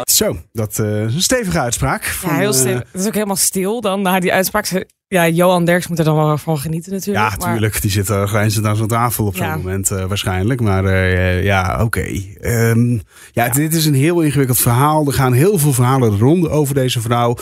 Zo, 0.04 0.37
dat 0.52 0.78
eh, 0.78 1.04
is 1.04 1.14
een 1.14 1.23
stevige 1.23 1.59
uitspraak. 1.61 2.02
Ja, 2.04 2.11
van, 2.11 2.35
heel 2.35 2.50
eh, 2.50 2.54
stil. 2.59 2.75
Het 2.76 2.87
is 2.92 3.07
ook 3.07 3.14
helemaal 3.14 3.37
stil 3.37 3.80
dan 3.80 4.02
na 4.02 4.21
die 4.21 4.33
uitspraak. 4.33 4.85
Ja, 5.14 5.28
Johan 5.28 5.64
Derks 5.64 5.88
moet 5.88 5.99
er 5.99 6.04
dan 6.04 6.16
wel 6.16 6.38
van 6.38 6.59
genieten 6.59 6.92
natuurlijk. 6.92 7.30
Ja, 7.30 7.37
maar- 7.38 7.52
tuurlijk. 7.52 7.83
Die 7.83 7.90
zit 7.90 8.09
uh, 8.11 8.26
grijnzend 8.26 8.66
aan 8.66 8.76
zo'n 8.76 8.87
tafel 8.87 9.26
op 9.26 9.37
zo'n 9.37 9.47
Ja. 9.47 9.56
moment 9.56 9.90
eh, 9.90 10.04
waarschijnlijk. 10.04 10.61
Maar 10.61 10.85
eh, 10.85 11.44
ja, 11.44 11.83
oké. 11.83 12.06
Ehm, 12.40 12.99
ja, 13.33 13.49
dit 13.49 13.75
is 13.75 13.87
een 13.87 13.94
heel 13.94 14.21
ingewikkeld 14.21 14.59
verhaal. 14.59 15.06
Er 15.06 15.12
gaan 15.12 15.33
heel 15.33 15.59
veel 15.59 15.73
verhalen 15.73 16.11
de 16.11 16.16
ronde 16.16 16.49
over 16.49 16.75
deze 16.75 17.00
vrouw. 17.00 17.37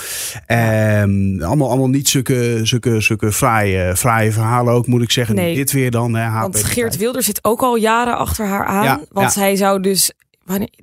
Ehm, 0.47 1.43
allemaal, 1.43 1.69
allemaal 1.69 1.89
niet 1.89 2.09
zulke, 2.09 2.61
zulke, 2.63 3.01
zulke 3.01 3.33
fraaie, 3.33 3.97
fraaie 3.97 4.33
verhalen 4.33 4.73
ook, 4.75 4.87
moet 4.87 5.03
ik 5.03 5.11
zeggen. 5.11 5.35
Nee. 5.35 5.55
Dit 5.55 5.73
weer 5.73 5.91
dan. 5.91 6.15
Hè, 6.15 6.41
Want 6.41 6.65
Geert 6.65 6.97
Wilders 6.97 7.27
zit 7.27 7.45
ook 7.45 7.61
al 7.63 7.77
jaren 7.77 8.19
achter 8.19 8.47
haar 8.47 8.65
aan. 8.65 8.85
Ja, 8.85 9.01
want 9.11 9.35
hij 9.35 9.57
zou 9.57 9.81
dus, 9.81 10.13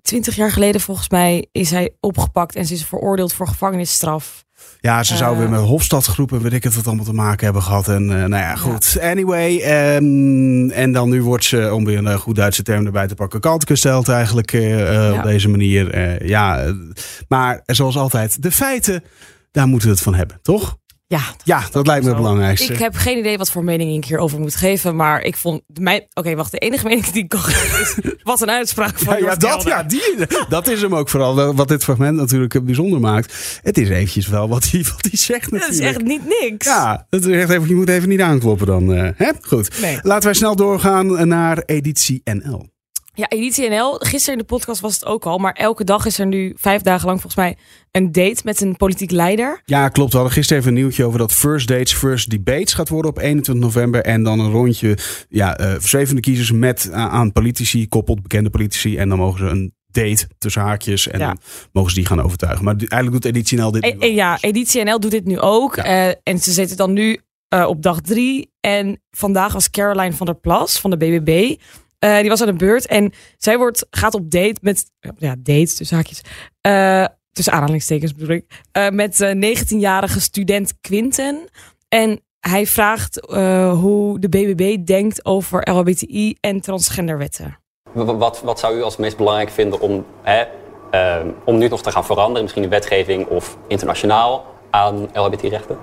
20 0.01 0.35
jaar 0.35 0.51
geleden 0.51 0.81
volgens 0.81 1.09
mij, 1.09 1.47
is 1.51 1.71
hij 1.71 1.91
opgepakt 1.99 2.55
en 2.55 2.65
ze 2.65 2.73
is 2.73 2.85
veroordeeld 2.85 3.33
voor 3.33 3.47
gevangenisstraf. 3.47 4.45
Ja, 4.81 5.03
ze 5.03 5.15
zou 5.17 5.33
Eh. 5.33 5.39
weer 5.39 5.49
met 5.49 5.59
Hofstadgroep 5.59 6.31
en 6.31 6.41
weet 6.41 6.53
ik 6.53 6.63
het 6.63 6.75
wat 6.75 6.87
allemaal 6.87 7.05
te 7.05 7.13
maken 7.13 7.43
hebben 7.45 7.63
gehad. 7.63 7.87
En 7.87 8.01
eh, 8.09 8.15
nou 8.15 8.29
ja, 8.43 8.55
goed. 8.55 8.97
Anyway. 9.01 9.59
ehm, 9.59 10.69
en 10.69 10.91
dan 10.91 11.09
nu 11.09 11.21
wordt 11.23 11.43
ze, 11.43 11.73
om 11.73 11.85
weer 11.85 11.97
een 11.97 12.07
eh, 12.07 12.15
goed 12.15 12.35
Duitse 12.35 12.63
term 12.63 12.85
erbij 12.85 13.07
te 13.07 13.15
pakken, 13.15 13.39
kalt 13.39 13.67
gesteld 13.67 14.09
eigenlijk 14.09 14.51
Ja. 14.51 15.13
op 15.13 15.23
deze 15.23 15.49
manier. 15.49 16.25
Ja, 16.27 16.73
maar 17.27 17.61
zoals 17.65 17.97
altijd, 17.97 18.41
de 18.43 18.51
feiten, 18.51 19.03
daar 19.51 19.67
moeten 19.67 19.87
we 19.87 19.93
het 19.93 20.03
van 20.03 20.15
hebben, 20.15 20.39
toch? 20.41 20.77
Ja, 21.11 21.21
Ja, 21.43 21.63
dat 21.71 21.87
lijkt 21.87 22.03
me 22.03 22.09
het 22.09 22.17
belangrijkste. 22.19 22.73
Ik 22.73 22.79
heb 22.79 22.95
geen 22.95 23.17
idee 23.17 23.37
wat 23.37 23.51
voor 23.51 23.63
mening 23.63 23.95
ik 23.95 24.05
hierover 24.05 24.39
moet 24.39 24.55
geven. 24.55 24.95
Maar 24.95 25.21
ik 25.21 25.35
vond. 25.37 25.61
Mijn, 25.79 26.05
Oké, 26.13 26.35
wacht. 26.35 26.51
De 26.51 26.57
enige 26.57 26.83
mening 26.87 27.05
die 27.05 27.23
ik 27.23 27.29
kan 27.29 27.39
geven 27.39 27.81
is. 27.81 28.15
Wat 28.23 28.41
een 28.41 28.49
uitspraak 28.49 28.99
van 28.99 29.17
Ja, 29.17 29.35
dat, 29.35 29.63
ja 29.63 29.83
die, 29.83 30.01
dat 30.49 30.67
is 30.67 30.81
hem 30.81 30.95
ook 30.95 31.09
vooral. 31.09 31.53
Wat 31.53 31.67
dit 31.67 31.83
fragment 31.83 32.17
natuurlijk 32.17 32.53
eh, 32.53 32.61
bijzonder 32.61 32.99
maakt. 32.99 33.59
Het 33.63 33.77
is 33.77 33.89
eventjes 33.89 34.27
wel 34.27 34.49
wat 34.49 34.69
hij, 34.69 34.83
wat 34.83 35.07
hij 35.09 35.17
zegt 35.19 35.41
Dat 35.51 35.59
natuurlijk. 35.59 35.79
is 35.81 35.95
echt 35.95 36.01
niet 36.05 36.21
niks. 36.41 36.65
Ja, 36.65 37.05
dat 37.09 37.25
is 37.25 37.35
echt 37.35 37.49
even, 37.49 37.67
je 37.67 37.75
moet 37.75 37.89
even 37.89 38.09
niet 38.09 38.21
aankloppen 38.21 38.67
dan. 38.67 38.93
eh, 38.93 39.09
hè? 39.15 39.31
Goed. 39.41 39.81
Nee. 39.81 39.99
Laten 40.01 40.23
wij 40.23 40.33
snel 40.33 40.55
doorgaan 40.55 41.27
naar 41.27 41.63
editie 41.65 42.21
NL. 42.23 42.69
Ja, 43.19 43.27
Editie 43.29 43.69
NL. 43.69 43.93
Gisteren 43.97 44.33
in 44.33 44.45
de 44.47 44.53
podcast 44.53 44.81
was 44.81 44.93
het 44.93 45.05
ook 45.05 45.25
al. 45.25 45.37
Maar 45.37 45.53
elke 45.53 45.83
dag 45.83 46.05
is 46.05 46.19
er 46.19 46.25
nu 46.25 46.53
vijf 46.57 46.81
dagen 46.81 47.05
lang 47.07 47.21
volgens 47.21 47.41
mij 47.41 47.57
een 47.91 48.11
date 48.11 48.41
met 48.43 48.61
een 48.61 48.75
politiek 48.77 49.11
leider. 49.11 49.61
Ja, 49.65 49.89
klopt. 49.89 50.09
We 50.11 50.17
hadden 50.17 50.35
gisteren 50.35 50.61
even 50.61 50.73
een 50.75 50.79
nieuwtje 50.81 51.05
over 51.05 51.19
dat 51.19 51.33
First 51.33 51.67
Dates, 51.67 51.93
First 51.93 52.29
Debates 52.29 52.73
gaat 52.73 52.89
worden 52.89 53.11
op 53.11 53.17
21 53.17 53.63
november. 53.65 54.01
En 54.01 54.23
dan 54.23 54.39
een 54.39 54.51
rondje 54.51 54.97
ja, 55.29 55.57
eh 55.57 55.71
verzwevende 55.71 56.21
kiezers 56.21 56.51
met 56.51 56.89
eh, 56.89 57.05
aan 57.07 57.31
politici, 57.31 57.87
koppelt 57.87 58.21
bekende 58.21 58.49
politici. 58.49 58.97
En 58.97 59.09
dan 59.09 59.17
mogen 59.17 59.39
ze 59.39 59.45
een 59.45 59.73
date 59.91 60.27
tussen 60.37 60.61
haakjes 60.61 61.07
en 61.07 61.19
Ja. 61.19 61.27
dan 61.27 61.39
mogen 61.71 61.89
ze 61.91 61.95
die 61.97 62.05
gaan 62.05 62.21
overtuigen. 62.21 62.63
Maar 62.65 62.75
eigenlijk 62.75 63.11
doet 63.11 63.25
Editie 63.35 63.57
NL 63.57 63.71
dit 63.71 63.83
nu 63.83 63.89
E- 63.89 63.95
e- 63.99 64.13
ja, 64.13 64.37
Editie 64.41 64.83
NL 64.83 64.99
doet 64.99 65.11
dit 65.11 65.25
nu 65.25 65.39
ook. 65.39 65.75
Ja. 65.75 65.83
Eh, 65.83 66.13
en 66.23 66.39
ze 66.39 66.51
zitten 66.51 66.77
dan 66.77 66.93
nu 66.93 67.19
eh, 67.47 67.65
op 67.67 67.81
dag 67.83 68.01
drie. 68.01 68.51
En 68.59 69.01
vandaag 69.11 69.53
was 69.53 69.69
Caroline 69.69 70.13
van 70.13 70.25
der 70.25 70.35
Plas 70.35 70.79
van 70.79 70.89
de 70.89 70.97
BBB. 70.97 71.55
Eh, 71.99 72.19
die 72.19 72.29
was 72.29 72.41
aan 72.41 72.47
de 72.47 72.53
beurt. 72.53 72.85
En 72.85 73.11
zij 73.37 73.57
wordt, 73.57 73.87
gaat 73.89 74.13
op 74.13 74.31
date 74.31 74.57
met... 74.61 74.91
Ja, 75.17 75.35
date 75.39 75.73
tussen 75.75 75.95
haakjes. 75.95 76.21
eh, 76.61 77.05
tussen 77.31 77.53
aanhalingstekens 77.53 78.13
bedoel 78.13 78.35
ik. 78.35 78.45
eh, 78.71 78.89
met 78.89 79.21
eh 79.21 79.55
19-jarige 79.55 80.19
student 80.21 80.73
Quinten. 80.81 81.47
En 81.87 82.21
hij 82.39 82.65
vraagt 82.65 83.19
hoe 83.71 84.19
de 84.19 84.29
BBB 84.29 84.85
denkt 84.85 85.25
over 85.25 85.69
LHBTI 85.71 86.35
en 86.39 86.61
transgenderwetten. 86.61 87.57
Wat, 87.93 88.41
wat 88.41 88.59
zou 88.59 88.77
u 88.77 88.81
als 88.81 88.97
meest 88.97 89.17
belangrijk 89.17 89.49
vinden 89.49 89.79
om, 89.79 90.05
hè, 90.21 90.43
ehm, 90.91 91.27
om 91.45 91.57
nu 91.57 91.67
nog 91.67 91.81
te 91.81 91.91
gaan 91.91 92.05
veranderen, 92.05 92.41
misschien 92.41 92.63
in 92.63 92.69
wetgeving 92.69 93.27
of 93.27 93.57
internationaal, 93.67 94.45
aan 94.69 95.09
LHBT-rechten? 95.13 95.77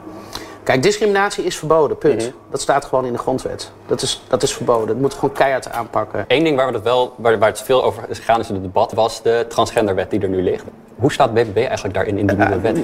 Kijk, 0.67 0.83
discriminatie 0.83 1.45
is 1.45 1.57
verboden, 1.57 1.99
punt. 1.99 2.33
Dat 2.51 2.61
staat 2.61 2.85
gewoon 2.85 3.05
in 3.05 3.13
de 3.13 3.19
grondwet. 3.19 3.71
Dat 3.87 4.03
is, 4.03 4.23
dat 4.29 4.43
is 4.43 4.55
verboden. 4.55 4.87
Dat 4.87 4.97
moet 4.97 5.15
gewoon 5.15 5.33
keihard 5.33 5.71
aanpakken. 5.71 6.25
Eén 6.29 6.45
ding 6.45 6.57
waar, 6.57 6.67
we 6.67 6.73
het 6.73 6.83
wel, 6.83 7.15
waar, 7.17 7.39
waar 7.39 7.49
het 7.49 7.63
veel 7.63 7.85
over 7.85 8.05
is 8.09 8.19
gegaan 8.19 8.41
is 8.41 8.49
in 8.49 8.55
het 8.55 8.63
debat, 8.63 8.93
was 8.93 9.23
de 9.23 9.45
transgenderwet 9.49 10.11
die 10.11 10.21
er 10.21 10.29
nu 10.29 10.43
ligt. 10.43 10.65
Hoe 10.97 11.13
staat 11.13 11.35
BBB 11.35 11.57
eigenlijk 11.57 11.95
daarin 11.95 12.19
in 12.19 12.27
die 12.27 12.37
nieuwe 12.37 12.61
wet? 12.61 12.79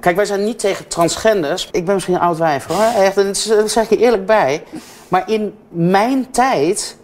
Kijk, 0.00 0.16
wij 0.16 0.24
zijn 0.24 0.44
niet 0.44 0.58
tegen 0.58 0.88
transgenders. 0.88 1.68
Ik 1.72 1.84
ben 1.84 1.94
misschien 1.94 2.14
een 2.14 2.20
oud 2.20 2.38
wijf 2.38 2.66
hoor. 2.66 3.02
Echt, 3.02 3.14
dat 3.14 3.46
dat 3.48 3.70
zeg 3.70 3.84
ik 3.84 3.90
je 3.90 4.04
eerlijk 4.04 4.26
bij. 4.26 4.62
Maar 5.08 5.30
in 5.30 5.54
mijn 5.68 6.30
tijd 6.30 6.96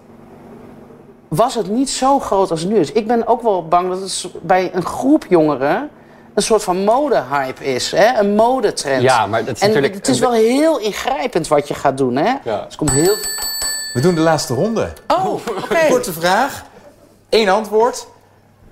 was 1.29 1.55
het 1.55 1.69
niet 1.69 1.91
zo 1.91 2.19
groot 2.19 2.51
als 2.51 2.61
het 2.61 2.71
nu 2.71 2.77
is. 2.77 2.93
Ik 2.93 3.07
ben 3.07 3.27
ook 3.27 3.43
wel 3.43 3.69
bang 3.69 3.89
dat 3.89 4.01
het 4.01 4.27
bij 4.43 4.71
een 4.75 4.85
groep 4.85 5.27
jongeren 5.29 5.91
een 6.35 6.43
soort 6.43 6.63
van 6.63 6.85
modehype 6.85 7.65
is. 7.65 7.91
Hè? 7.91 8.19
Een 8.19 8.35
modetrend. 8.35 9.03
Ja, 9.03 9.27
maar 9.27 9.45
dat 9.45 9.55
is 9.55 9.61
en 9.61 9.67
natuurlijk... 9.67 9.95
het 9.95 10.09
is 10.09 10.19
wel 10.19 10.33
heel 10.33 10.79
ingrijpend 10.79 11.49
wat 11.49 11.69
je 11.69 11.75
gaat 11.75 11.97
doen. 11.97 12.17
Hè? 12.17 12.29
Ja. 12.29 12.39
Dus 12.45 12.65
het 12.65 12.77
komt 12.77 12.91
heel... 12.91 13.15
We 13.93 14.01
doen 14.01 14.15
de 14.15 14.21
laatste 14.21 14.55
ronde. 14.55 14.93
Oh, 15.07 15.33
oké. 15.63 15.87
Korte 15.89 16.13
vraag. 16.13 16.65
Eén 17.31 17.49
antwoord. 17.49 18.07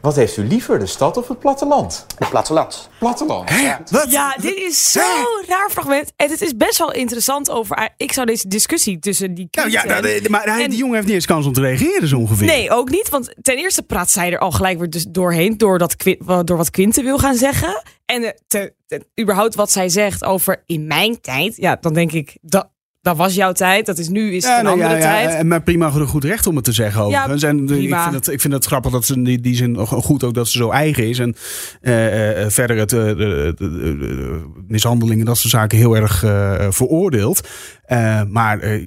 Wat 0.01 0.17
heeft 0.17 0.37
u 0.37 0.47
liever, 0.47 0.79
de 0.79 0.87
stad 0.87 1.17
of 1.17 1.29
het 1.29 1.39
platteland? 1.39 2.07
Het 2.19 2.29
platteland. 2.29 2.89
Platteland. 2.99 3.51
Wat? 3.91 4.11
Ja, 4.11 4.35
dit 4.41 4.57
is 4.57 4.93
zo'n 4.93 5.45
raar 5.47 5.71
fragment. 5.71 6.13
En 6.17 6.31
het 6.31 6.41
is 6.41 6.57
best 6.57 6.79
wel 6.79 6.93
interessant 6.93 7.51
over... 7.51 7.89
Ik 7.97 8.13
zou 8.13 8.27
deze 8.27 8.49
discussie 8.49 8.99
tussen 8.99 9.35
die 9.35 9.49
Nou 9.51 9.71
ja, 9.71 9.81
Quinten- 9.81 10.03
nou, 10.13 10.31
maar 10.31 10.45
hij, 10.45 10.63
en- 10.63 10.71
die 10.71 10.79
jongen 10.79 10.95
heeft 10.95 11.07
niet 11.07 11.15
eens 11.15 11.27
kans 11.27 11.47
om 11.47 11.53
te 11.53 11.61
reageren 11.61 12.09
zo 12.09 12.19
ongeveer. 12.19 12.47
Nee, 12.47 12.71
ook 12.71 12.91
niet. 12.91 13.09
Want 13.09 13.35
ten 13.43 13.57
eerste 13.57 13.83
praat 13.83 14.11
zij 14.11 14.33
er 14.33 14.39
al 14.39 14.51
gelijk 14.51 14.79
weer 14.79 14.91
dus 14.91 15.07
doorheen. 15.09 15.59
Door, 15.59 15.79
dat, 15.79 15.97
Qui- 15.97 16.19
door 16.45 16.57
wat 16.57 16.71
Quinte 16.71 17.03
wil 17.03 17.19
gaan 17.19 17.35
zeggen. 17.37 17.83
En 18.07 18.23
eh, 18.23 18.31
te, 18.47 18.75
te- 18.87 19.07
überhaupt 19.21 19.55
wat 19.55 19.71
zij 19.71 19.89
zegt 19.89 20.25
over 20.25 20.63
in 20.67 20.87
mijn 20.87 21.21
tijd. 21.21 21.57
Ja, 21.57 21.77
dan 21.81 21.93
denk 21.95 22.13
ik, 22.13 22.37
dat, 22.41 22.69
dat 23.01 23.17
was 23.17 23.35
jouw 23.35 23.53
tijd. 23.53 23.87
Dat 23.87 23.99
is 23.99 24.09
nu 24.09 24.35
is 24.35 24.45
het 24.45 24.59
een 24.59 24.67
andere 24.67 24.91
ja, 24.91 24.97
ja, 24.97 25.03
tijd. 25.03 25.35
en 25.35 25.49
maar 25.49 25.63
prima 25.63 25.91
goed- 25.91 26.25
recht 26.25 26.47
om 26.47 26.57
het 26.57 26.65
te 26.65 26.73
zeggen 26.73 27.03
overigens. 27.03 27.43
en 27.43 27.67
de- 27.67 27.73
ik, 27.75 27.79
prima. 27.79 28.03
vind 28.03 28.15
het, 28.15 28.35
ik 28.35 28.41
vind 28.41 28.53
het 28.53 28.65
grappig 28.65 28.93
dat 28.93 29.05
ze 29.05 29.15
in 29.15 29.25
die, 29.25 29.41
die 29.41 29.55
zin 29.57 29.71
nog 29.73 29.89
goed 29.89 30.25
ook 30.25 30.35
dat 30.35 30.49
ze 30.49 30.59
zo 30.59 30.71
eigen 30.71 31.09
is. 31.09 31.19
En 31.19 31.35
eh, 31.81 32.43
eh, 32.45 32.51
verder 32.51 32.77
het, 32.77 32.93
eh, 32.93 33.05
de, 33.05 33.15
de- 33.17 33.55
de- 33.57 33.97
de 33.97 34.43
mishandelingen, 34.67 35.27
dat 35.27 35.39
soort 35.39 35.53
zaken 35.53 35.79
heel 35.79 35.97
erg 35.97 36.23
eh, 36.25 36.67
veroordeeld. 36.71 37.49
Eh, 37.85 38.23
maar 38.29 38.59
eh, 38.61 38.87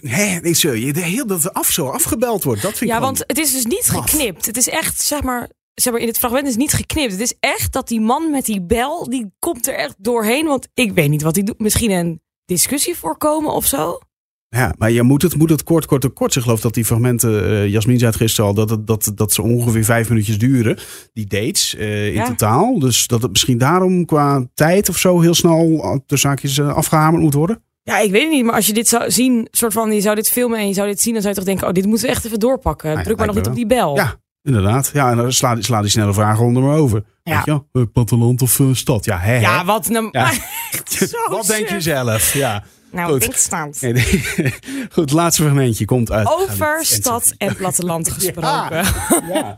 hè, 0.00 0.38
je- 0.42 0.92
de 0.92 1.00
heel 1.00 1.26
dat 1.26 1.52
af, 1.52 1.66
zo 1.70 1.86
afgebeld 1.88 2.44
wordt, 2.44 2.62
dat 2.62 2.70
vind 2.70 2.90
ik 2.90 2.96
Ja, 2.96 3.00
want 3.02 3.24
het 3.26 3.38
is 3.38 3.52
dus 3.52 3.64
niet 3.64 3.90
maf. 3.92 4.10
geknipt. 4.10 4.46
Het 4.46 4.56
is 4.56 4.68
echt, 4.68 5.00
zeg 5.02 5.22
maar, 5.22 5.50
zeg 5.74 5.92
maar, 5.92 6.02
in 6.02 6.08
het 6.08 6.18
fragment 6.18 6.46
is 6.48 6.56
niet 6.56 6.72
geknipt. 6.72 7.12
Het 7.12 7.20
is 7.20 7.34
echt 7.40 7.72
dat 7.72 7.88
die 7.88 8.00
man 8.00 8.30
met 8.30 8.44
die 8.44 8.62
bel, 8.62 9.08
die 9.10 9.32
komt 9.38 9.68
er 9.68 9.74
echt 9.74 9.94
doorheen. 9.98 10.46
Want 10.46 10.68
ik 10.74 10.92
weet 10.92 11.08
niet 11.10 11.22
wat 11.22 11.34
hij 11.34 11.44
doet. 11.44 11.58
Misschien 11.58 11.90
een 11.90 12.22
discussie 12.44 12.96
voorkomen 12.96 13.52
of 13.52 13.64
zo. 13.66 13.98
Ja, 14.48 14.74
maar 14.78 14.90
je 14.90 15.02
moet 15.02 15.22
het, 15.22 15.36
moet 15.36 15.50
het 15.50 15.62
kort, 15.64 15.86
kort, 15.86 16.12
kort. 16.12 16.36
Ik 16.36 16.42
geloof 16.42 16.60
dat 16.60 16.74
die 16.74 16.84
fragmenten, 16.84 17.44
eh 17.44 17.68
Jasmin 17.68 17.98
zei 17.98 18.10
het 18.10 18.20
gisteren 18.20 18.46
al, 18.50 18.54
dat, 18.54 18.70
het- 18.70 18.86
dat, 18.86 19.12
dat 19.14 19.32
ze 19.32 19.42
ongeveer 19.42 19.84
vijf 19.84 20.08
minuutjes 20.08 20.38
duren. 20.38 20.78
Die 21.12 21.26
dates 21.26 21.74
eh, 21.76 22.06
in 22.06 22.12
Ja. 22.12 22.26
totaal. 22.26 22.78
Dus 22.78 23.06
dat 23.06 23.22
het 23.22 23.30
misschien 23.30 23.58
daarom 23.58 24.04
qua 24.04 24.46
tijd 24.54 24.88
of 24.88 24.98
zo 24.98 25.20
heel 25.20 25.34
snel 25.34 26.02
de 26.06 26.16
zaakjes 26.16 26.58
eh, 26.58 26.74
afgehamerd 26.76 27.22
moet 27.22 27.34
worden. 27.34 27.62
Ja, 27.82 27.98
ik 27.98 28.10
weet 28.10 28.22
het 28.22 28.30
niet. 28.30 28.44
Maar 28.44 28.54
als 28.54 28.66
je 28.66 28.72
dit 28.72 28.88
zou 28.88 29.10
zien, 29.10 29.48
soort 29.50 29.72
van, 29.72 29.92
je 29.92 30.00
zou 30.00 30.14
dit 30.14 30.30
filmen 30.30 30.58
en 30.58 30.68
je 30.68 30.74
zou 30.74 30.88
dit 30.88 31.00
zien, 31.00 31.12
dan 31.12 31.22
zou 31.22 31.34
je 31.34 31.40
toch 31.40 31.48
denken, 31.48 31.68
oh, 31.68 31.72
dit 31.74 31.86
moeten 31.86 32.06
we 32.06 32.10
echt 32.12 32.24
even 32.24 32.40
doorpakken. 32.40 32.86
Nou 32.86 32.98
ja, 32.98 33.04
Druk 33.04 33.16
maar 33.16 33.26
nog 33.26 33.36
niet 33.36 33.46
op 33.46 33.54
die 33.54 33.66
bel. 33.66 33.96
Ja, 33.96 34.16
inderdaad. 34.44 34.90
Ja, 34.92 35.10
en 35.10 35.16
dan 35.16 35.32
sla, 35.32 35.56
sla 35.60 35.80
die 35.80 35.90
snelle 35.90 36.14
vragen 36.14 36.44
onder 36.44 36.62
me 36.62 36.76
over. 36.76 37.04
Ja. 37.22 37.34
Weet 37.34 37.44
je 37.44 37.50
wel? 37.50 37.82
Eh, 37.82 37.92
platteland 37.92 38.42
of 38.42 38.60
eh, 38.60 38.66
stad? 38.72 39.04
Ja, 39.04 39.18
hè, 39.18 39.32
hè? 39.32 39.40
Ja, 39.40 39.64
wat 39.64 39.88
nou... 39.88 40.08
Ja. 40.10 40.30
Echt 40.70 40.92
zo 40.92 41.16
Wat 41.30 41.46
denk 41.46 41.68
je 41.68 41.80
zelf? 41.80 42.32
Ja. 42.32 42.64
Nou, 42.90 43.22
Goed. 43.22 43.50
nee. 43.80 43.94
Goed, 44.92 45.04
het 45.04 45.12
laatste 45.12 45.42
fragmentje 45.42 45.84
komt 45.84 46.10
uit. 46.12 46.26
Over 46.26 46.76
uit- 46.76 46.86
stad 46.86 47.34
en 47.38 47.56
platteland 47.56 48.10
gesproken. 48.10 48.84
Ja. 49.32 49.54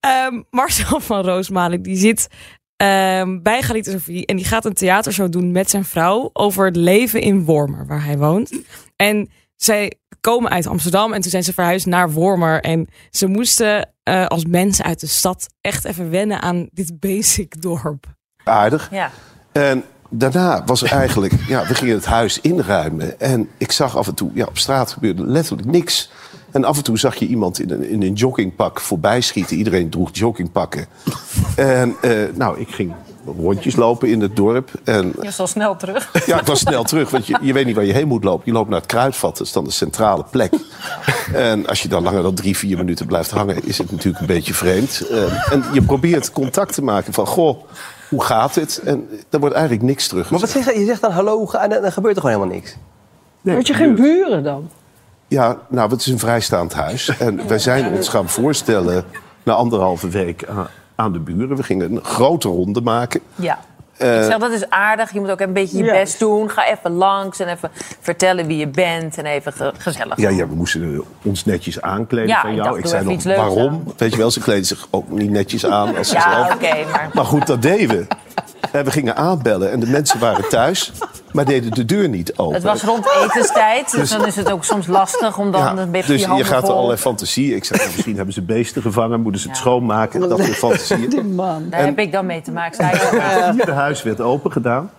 Ehm, 0.00 0.42
Marcel 0.50 1.00
van 1.00 1.24
Roosmalen, 1.24 1.82
die 1.82 1.96
zit 1.96 2.28
ehm, 2.76 3.38
bij 3.42 3.62
Galita 3.62 3.90
Sofie. 3.90 4.26
En 4.26 4.36
die 4.36 4.44
gaat 4.44 4.64
een 4.64 4.74
theatershow 4.74 5.32
doen 5.32 5.52
met 5.52 5.70
zijn 5.70 5.84
vrouw 5.84 6.30
over 6.32 6.64
het 6.66 6.76
leven 6.76 7.20
in 7.20 7.44
Wormer, 7.44 7.86
waar 7.86 8.04
hij 8.04 8.18
woont. 8.18 8.52
En 8.96 9.30
zij 9.62 9.92
komen 10.20 10.50
uit 10.50 10.66
Amsterdam 10.66 11.12
en 11.12 11.20
toen 11.20 11.30
zijn 11.30 11.44
ze 11.44 11.52
verhuisd 11.52 11.86
naar 11.86 12.10
Wormer. 12.10 12.60
En 12.60 12.88
ze 13.10 13.26
moesten 13.26 13.88
eh, 14.02 14.26
als 14.26 14.44
mensen 14.44 14.84
uit 14.84 15.00
de 15.00 15.06
stad 15.06 15.46
echt 15.60 15.84
even 15.84 16.10
wennen 16.10 16.42
aan 16.42 16.68
dit 16.72 17.00
basic 17.00 17.62
dorp. 17.62 18.06
aardig. 18.44 18.88
Ja. 18.90 19.10
En 19.52 19.84
daarna 20.08 20.64
was 20.64 20.82
er 20.82 20.92
eigenlijk, 20.92 21.32
ja, 21.48 21.66
we 21.66 21.74
gingen 21.74 21.94
het 21.94 22.04
huis 22.04 22.40
inruimen. 22.40 23.20
En 23.20 23.48
ik 23.58 23.72
zag 23.72 23.96
af 23.96 24.08
en 24.08 24.14
toe, 24.14 24.30
ja, 24.34 24.46
op 24.46 24.58
straat 24.58 24.92
gebeurde 24.92 25.26
letterlijk 25.26 25.68
niks. 25.68 26.10
En 26.50 26.64
af 26.64 26.76
en 26.76 26.84
toe 26.84 26.98
zag 26.98 27.14
je 27.14 27.26
iemand 27.26 27.60
in 27.60 27.70
een, 27.70 27.88
in 27.88 28.02
een 28.02 28.12
joggingpak 28.12 28.80
voorbij 28.80 29.20
schieten. 29.20 29.56
Iedereen 29.56 29.90
droeg 29.90 30.10
joggingpakken. 30.12 30.86
En 31.56 31.96
eh, 32.00 32.12
nou, 32.34 32.60
ik 32.60 32.68
ging 32.68 32.92
rondjes 33.38 33.76
lopen 33.76 34.08
in 34.08 34.20
het 34.20 34.36
dorp. 34.36 34.70
En 34.84 35.06
Je 35.06 35.24
was 35.24 35.40
al 35.40 35.46
snel 35.46 35.76
terug. 35.76 36.10
ja, 36.26 36.40
ik 36.40 36.46
was 36.46 36.58
snel 36.58 36.82
terug, 36.82 37.10
want 37.10 37.26
je, 37.26 37.38
je 37.40 37.52
weet 37.52 37.66
niet 37.66 37.74
waar 37.74 37.84
je 37.84 37.92
heen 37.92 38.08
moet 38.08 38.24
lopen. 38.24 38.42
Je 38.46 38.52
loopt 38.52 38.68
naar 38.68 38.78
het 38.78 38.88
kruidvat, 38.88 39.36
dat 39.36 39.46
is 39.46 39.52
dan 39.52 39.64
de 39.64 39.70
centrale 39.70 40.24
plek. 40.30 40.52
En 41.34 41.66
als 41.66 41.82
je 41.82 41.88
dan 41.88 42.02
langer 42.02 42.22
dan 42.22 42.34
drie, 42.34 42.56
vier 42.56 42.76
minuten 42.76 43.06
blijft 43.06 43.30
hangen... 43.30 43.64
is 43.64 43.78
het 43.78 43.90
natuurlijk 43.90 44.20
een 44.20 44.34
beetje 44.34 44.54
vreemd. 44.54 45.06
Eh, 45.10 45.52
en 45.52 45.64
je 45.72 45.82
probeert 45.82 46.32
contact 46.32 46.74
te 46.74 46.82
maken 46.82 47.12
van, 47.12 47.26
goh, 47.26 47.64
hoe 48.08 48.22
gaat 48.22 48.54
het? 48.54 48.80
En 48.84 49.08
er 49.30 49.40
wordt 49.40 49.54
eigenlijk 49.54 49.84
niks 49.84 50.08
terug. 50.08 50.30
Maar 50.30 50.40
wat 50.40 50.50
zeg 50.50 50.72
je? 50.72 50.78
Je 50.80 50.86
zegt 50.86 51.00
dan 51.00 51.10
hallo 51.10 51.50
en 51.50 51.70
dan 51.70 51.82
dan 51.82 51.92
gebeurt 51.92 52.16
er 52.16 52.22
gewoon 52.22 52.36
helemaal 52.36 52.56
niks. 52.56 52.76
Had 53.44 53.66
je 53.66 53.74
geen 53.74 53.94
buren 53.94 54.42
dan? 54.42 54.70
Ja, 55.28 55.58
nou, 55.68 55.90
het 55.90 56.00
is 56.00 56.06
een 56.06 56.18
vrijstaand 56.18 56.72
huis. 56.72 57.16
En 57.18 57.48
wij 57.48 57.58
zijn 57.58 57.92
ons 57.92 58.08
gaan 58.08 58.28
voorstellen 58.28 59.04
na 59.42 59.52
anderhalve 59.52 60.08
week 60.08 60.42
aan, 61.00 61.12
de 61.12 61.18
buren. 61.18 61.56
We 61.56 61.62
gingen 61.62 61.92
een 61.92 62.04
grote 62.04 62.48
ronde 62.48 62.80
maken. 62.80 63.20
Ja. 63.34 63.58
Eh, 63.96 64.16
ik 64.16 64.22
zeg, 64.24 64.38
dat 64.38 64.50
is 64.50 64.70
aardig. 64.70 65.12
Je 65.12 65.20
moet 65.20 65.30
ook 65.30 65.40
een 65.40 65.52
beetje 65.52 65.84
je 65.84 65.90
best 65.90 66.18
doen. 66.18 66.50
Ga 66.50 66.66
even 66.68 66.90
langs 66.90 67.40
en 67.40 67.48
even 67.48 67.70
vertellen 68.00 68.46
wie 68.46 68.56
je 68.58 68.68
bent. 68.68 69.18
En 69.18 69.24
even 69.26 69.52
ge- 69.52 69.72
gezellig. 69.78 70.16
Ja, 70.16 70.28
ja, 70.28 70.48
we 70.48 70.54
moesten 70.54 71.02
ons 71.22 71.44
netjes 71.44 71.80
aankleden 71.80 72.28
Ja, 72.28 72.40
van 72.40 72.50
ik 72.50 72.56
jou. 72.56 72.68
dacht, 72.68 72.78
ik 72.78 72.86
zei 72.86 73.04
nog, 73.04 73.22
waarom? 73.24 73.82
Weet 73.96 74.12
je 74.12 74.18
wel, 74.18 74.30
ze 74.30 74.40
kleden 74.40 74.64
zich 74.64 74.86
ook 74.90 75.08
niet 75.10 75.30
netjes 75.30 75.66
aan 75.66 75.96
als 75.96 76.08
ze 76.08 76.14
Ja, 76.14 76.32
zelf. 76.32 76.54
oké, 76.54 76.74
maar... 76.92 77.10
Maar 77.12 77.24
goed, 77.24 77.46
dat 77.46 77.62
deden 77.62 77.88
we. 77.88 78.06
En 78.72 78.84
we 78.84 78.90
gingen 78.90 79.16
aanbellen 79.16 79.70
en 79.70 79.80
de 79.80 79.86
mensen 79.86 80.20
waren 80.20 80.48
thuis, 80.48 80.92
maar 81.32 81.44
deden 81.44 81.70
de 81.70 81.84
deur 81.84 82.08
niet 82.08 82.36
open. 82.36 82.54
Het 82.54 82.62
was 82.62 82.82
rond 82.82 83.06
etenstijd, 83.22 83.90
dus 83.90 84.10
dan 84.10 84.26
is 84.26 84.36
het 84.36 84.50
ook 84.50 84.64
soms 84.64 84.86
lastig 84.86 85.38
om 85.38 85.52
dan 85.52 85.60
Ja, 85.60 85.76
een 85.76 85.90
beetje 85.90 86.12
dus 86.12 86.24
je 86.24 86.34
je 86.34 86.44
gaat 86.44 86.68
er 86.68 86.74
allerlei 86.74 86.98
fantasie. 86.98 87.54
Ik 87.54 87.64
zei, 87.64 87.80
misschien 87.94 88.16
hebben 88.16 88.34
ze 88.34 88.42
beesten 88.42 88.82
gevangen, 88.82 89.20
moeten 89.20 89.40
ze 89.40 89.48
het 89.48 89.56
schoonmaken. 89.56 90.28
Dat 90.28 90.38
soort 90.38 90.56
fantasieën. 90.66 91.36
Daar 91.70 91.84
heb 91.84 91.98
ik 91.98 92.12
dan 92.12 92.26
mee 92.26 92.40
te 92.40 92.52
maken. 92.52 92.86
Het 92.86 93.54
vierde 93.54 93.72
huis 93.72 94.02
werd 94.02 94.20
open 94.20 94.52
gedaan. 94.52 94.90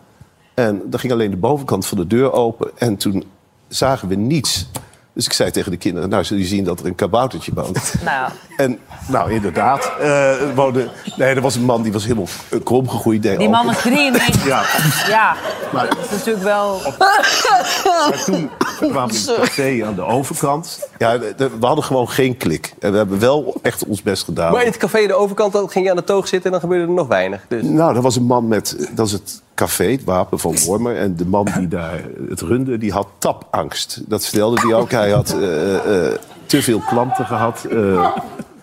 En 0.53 0.81
dan 0.85 0.99
ging 0.99 1.13
alleen 1.13 1.31
de 1.31 1.37
bovenkant 1.37 1.85
van 1.85 1.97
de 1.97 2.07
deur 2.07 2.31
open. 2.31 2.71
En 2.77 2.97
toen 2.97 3.23
zagen 3.67 4.07
we 4.07 4.15
niets. 4.15 4.69
Dus 5.13 5.25
ik 5.25 5.33
zei 5.33 5.51
tegen 5.51 5.71
de 5.71 5.77
kinderen, 5.77 6.09
nou, 6.09 6.23
zul 6.23 6.37
je 6.37 6.45
zien 6.45 6.63
dat 6.63 6.79
er 6.79 6.85
een 6.85 6.95
kaboutertje 6.95 7.51
woont. 7.53 7.93
Nou, 8.03 8.31
En 8.61 8.79
nou, 9.07 9.31
inderdaad. 9.31 9.91
eh 9.99 10.31
woonde, 10.55 10.89
nee, 11.15 11.33
er 11.35 11.41
was 11.41 11.55
een 11.55 11.65
man 11.65 11.81
die 11.81 11.91
was 11.91 12.03
helemaal 12.03 12.27
krom 12.63 12.89
gegroeid. 12.89 13.21
die 13.21 13.49
man 13.49 13.65
was 13.65 13.81
93. 13.81 14.45
Ja, 14.45 14.63
Ja, 15.07 15.35
maar, 15.73 15.87
dat 15.89 15.97
is 16.03 16.09
natuurlijk 16.09 16.43
wel... 16.43 16.81
maar 16.97 18.21
toen 18.25 18.49
kwamen 18.91 19.13
we 19.15 19.19
in 19.27 19.33
het 19.33 19.39
café 19.39 19.85
aan 19.85 19.95
de 19.95 20.03
overkant. 20.05 20.87
Ja, 20.97 21.17
de- 21.17 21.33
de- 21.37 21.49
we 21.59 21.65
hadden 21.65 21.83
gewoon 21.83 22.09
geen 22.09 22.37
klik. 22.37 22.73
En 22.79 22.91
we 22.91 22.97
hebben 22.97 23.19
wel 23.19 23.55
echt 23.61 23.85
ons 23.85 24.01
best 24.01 24.23
gedaan. 24.23 24.51
Maar 24.51 24.61
in 24.61 24.67
het 24.67 24.77
café 24.77 25.01
aan 25.01 25.07
de 25.07 25.13
overkant 25.13 25.53
dan 25.53 25.69
ging 25.69 25.85
je 25.85 25.91
aan 25.91 25.97
de 25.97 26.03
toog 26.03 26.27
zitten 26.27 26.45
en 26.45 26.51
dan 26.51 26.59
gebeurde 26.69 26.85
er 26.91 26.97
nog 26.97 27.07
weinig. 27.07 27.41
Dus. 27.47 27.63
Nou, 27.63 27.95
er 27.95 28.01
was 28.01 28.15
een 28.15 28.23
man 28.23 28.47
met, 28.47 28.89
dat 28.95 29.05
is 29.07 29.11
het 29.11 29.41
café, 29.55 29.91
het 29.91 30.03
wapen 30.03 30.39
van 30.39 30.55
Wormer. 30.65 30.97
En 30.97 31.15
de 31.15 31.25
man 31.25 31.47
die 31.57 31.67
daar 31.67 32.01
het 32.29 32.41
runde, 32.41 32.77
die 32.77 32.91
had 32.91 33.07
tapangst. 33.17 34.01
Dat 34.07 34.23
stelde 34.23 34.61
hij 34.61 34.73
ook. 34.73 34.91
Hij 34.91 35.11
had 35.11 35.31
eh, 35.39 35.75
eh, 36.07 36.13
te 36.45 36.61
veel 36.61 36.79
klanten 36.89 37.25
gehad. 37.25 37.65
Eh, 37.71 38.11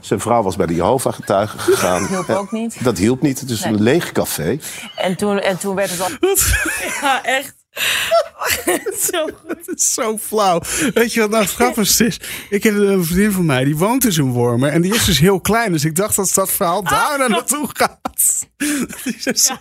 zijn 0.00 0.20
vrouw 0.20 0.42
was 0.42 0.56
bij 0.56 0.66
de 0.66 0.74
Jehovah-getuigen 0.74 1.60
gegaan. 1.60 2.06
hielp 2.06 2.28
ook 2.28 2.52
niet. 2.52 2.84
Dat 2.84 2.98
hielp 2.98 3.22
niet. 3.22 3.40
Het 3.40 3.50
is 3.50 3.60
Nee. 3.64 3.72
een 3.72 3.82
leeg 3.82 4.12
café. 4.12 4.58
En 4.96 5.16
toen, 5.16 5.40
en 5.40 5.58
toen 5.58 5.74
werd 5.74 5.90
het 5.90 6.00
al... 6.00 6.08
Ja, 7.00 7.24
echt. 7.24 7.56
Zo 9.12 9.24
goed. 9.24 9.56
Het 9.66 9.76
is 9.78 9.92
zo 9.94 10.18
flauw. 10.18 10.60
Weet 10.94 11.12
je 11.12 11.20
wat 11.20 11.30
nou 11.30 11.42
het 11.42 11.52
grappigste 11.52 12.06
is? 12.06 12.20
Ik 12.50 12.62
heb 12.62 12.74
een 12.74 13.04
vriendin 13.04 13.32
van 13.32 13.46
mij, 13.46 13.64
die 13.64 13.76
woont 13.76 14.02
dus 14.02 14.16
in 14.18 14.30
Wormer. 14.32 14.70
En 14.70 14.80
die 14.82 14.94
is 14.94 15.04
dus 15.04 15.18
heel 15.18 15.40
klein. 15.40 15.72
Dus 15.72 15.84
ik 15.84 15.96
dacht 15.96 16.16
dat 16.16 16.32
dat 16.34 16.50
verhaal 16.50 16.82
daar 16.82 17.18
naar 17.18 17.30
naartoe 17.30 17.68
gaat. 17.72 17.98
Is 19.24 19.44
zo- 19.46 19.54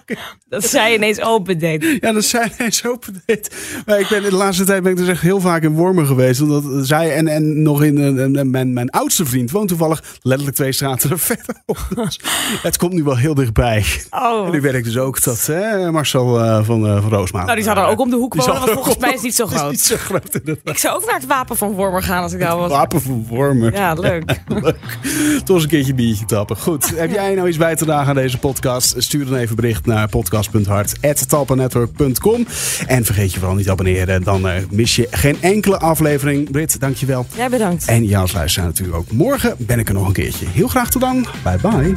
Dat 0.50 0.64
zij 0.66 0.96
ineens 0.96 1.22
open 1.22 1.60
deed. 1.60 1.98
Ja, 2.02 2.12
dat 2.12 2.24
zijn 2.24 2.52
ineens 2.60 2.86
open 2.86 3.22
deed. 3.26 3.56
Maar 3.86 4.00
ik 4.00 4.08
ben, 4.10 4.24
de 4.24 4.34
laatste 4.36 4.64
tijd 4.64 4.84
ben 4.84 4.92
ik 4.92 4.98
dus 4.98 5.08
echt 5.08 5.22
heel 5.22 5.40
vaak 5.40 5.64
in 5.64 5.74
Wormer 5.74 6.06
geweest. 6.06 6.42
Omdat 6.42 6.64
zij 6.88 7.16
en, 7.16 7.28
en 7.28 7.62
nog 7.62 7.84
in 7.84 7.98
eh, 7.98 8.40
en 8.40 8.50
mijn, 8.52 8.74
mijn 8.74 8.90
oudste 8.90 9.26
vriend 9.26 9.52
woont 9.52 9.68
toevallig 9.68 10.04
letterlijk 10.22 10.58
twee 10.58 10.72
straten 10.72 11.20
verderop. 11.20 11.88
Dus 11.96 12.20
het 12.62 12.78
komt 12.78 12.94
nu 12.94 13.04
wel 13.04 13.18
heel 13.18 13.34
dichtbij. 13.34 13.86
Oh. 14.10 14.46
En 14.46 14.52
nu 14.52 14.62
weet 14.62 14.74
ik 14.74 14.84
dus 14.84 14.98
ook 14.98 15.24
dat 15.24 15.46
hè, 15.46 15.92
Marcel 15.92 16.40
eh, 16.44 16.64
van, 16.64 16.88
eh 16.88 17.02
van 17.02 17.10
Roosmalen. 17.10 17.46
Nou, 17.46 17.56
die 17.56 17.64
zou 17.66 17.76
dan 17.76 17.86
ook 17.86 18.00
om 18.00 18.10
de 18.10 18.16
hoek 18.16 18.34
wonen, 18.36 18.54
want 18.54 18.68
er 18.68 18.74
volgens 18.74 18.98
mij 18.98 19.10
is 19.10 19.16
het 19.16 19.24
niet 19.30 19.36
zo 19.36 19.46
groot. 19.48 19.72
niet 19.72 19.82
zo 19.82 19.96
groot. 19.98 20.40
Ik 20.64 20.78
zou 20.78 20.96
ook 20.96 21.06
naar 21.06 21.16
het 21.16 21.26
wapen 21.26 21.58
van 21.58 21.72
Wormer 21.72 22.04
gaan 22.04 22.24
als 22.24 22.34
ik 22.34 22.40
daar 22.40 22.58
was. 22.58 22.72
Wapen 22.72 23.02
van 23.02 23.26
Wormer. 23.30 23.74
Ja, 23.74 23.94
leuk. 23.94 24.42
Leuk. 24.48 24.78
Toch 25.44 25.56
eens 25.56 25.64
een 25.64 25.70
keertje 25.70 25.94
biertje 25.94 26.26
tappen. 26.26 26.58
Goed, 26.58 26.98
heb 26.98 27.12
jij 27.12 27.36
nou 27.36 27.48
iets 27.48 27.58
bij 27.58 27.76
te 27.76 27.86
dragen 27.86 28.08
aan 28.08 28.16
deze 28.16 28.28
podcast? 28.30 28.46
Stuur 28.98 29.26
dan 29.26 29.36
even 29.36 29.56
bericht 29.56 29.86
naar 29.86 30.10
podcast.hart.talpanetwork.com. 30.10 32.48
En 32.88 33.06
vergeet 33.06 33.34
je 33.34 33.40
vooral 33.40 33.56
niet 33.56 33.66
te 33.66 33.72
abonneren. 33.72 34.24
Dan 34.24 34.48
eh, 34.48 34.54
mis 34.70 34.96
je 34.96 35.08
geen 35.12 35.38
enkele 35.42 35.80
aflevering. 35.80 36.52
Brit, 36.52 36.80
dankjewel. 36.80 37.26
Jij 37.36 37.50
bedankt. 37.50 37.86
En 37.86 38.06
jou 38.06 38.22
als 38.22 38.34
luisteraar 38.34 38.68
natuurlijk 38.68 38.98
ook. 38.98 39.12
Morgen 39.12 39.56
ben 39.58 39.80
ik 39.80 39.88
er 39.88 39.94
nog 39.94 40.08
een 40.08 40.14
keertje. 40.14 40.46
Heel 40.48 40.68
graag 40.68 40.90
tot 40.90 41.02
dan. 41.02 41.26
Bye 41.44 41.58
bye. 41.62 41.96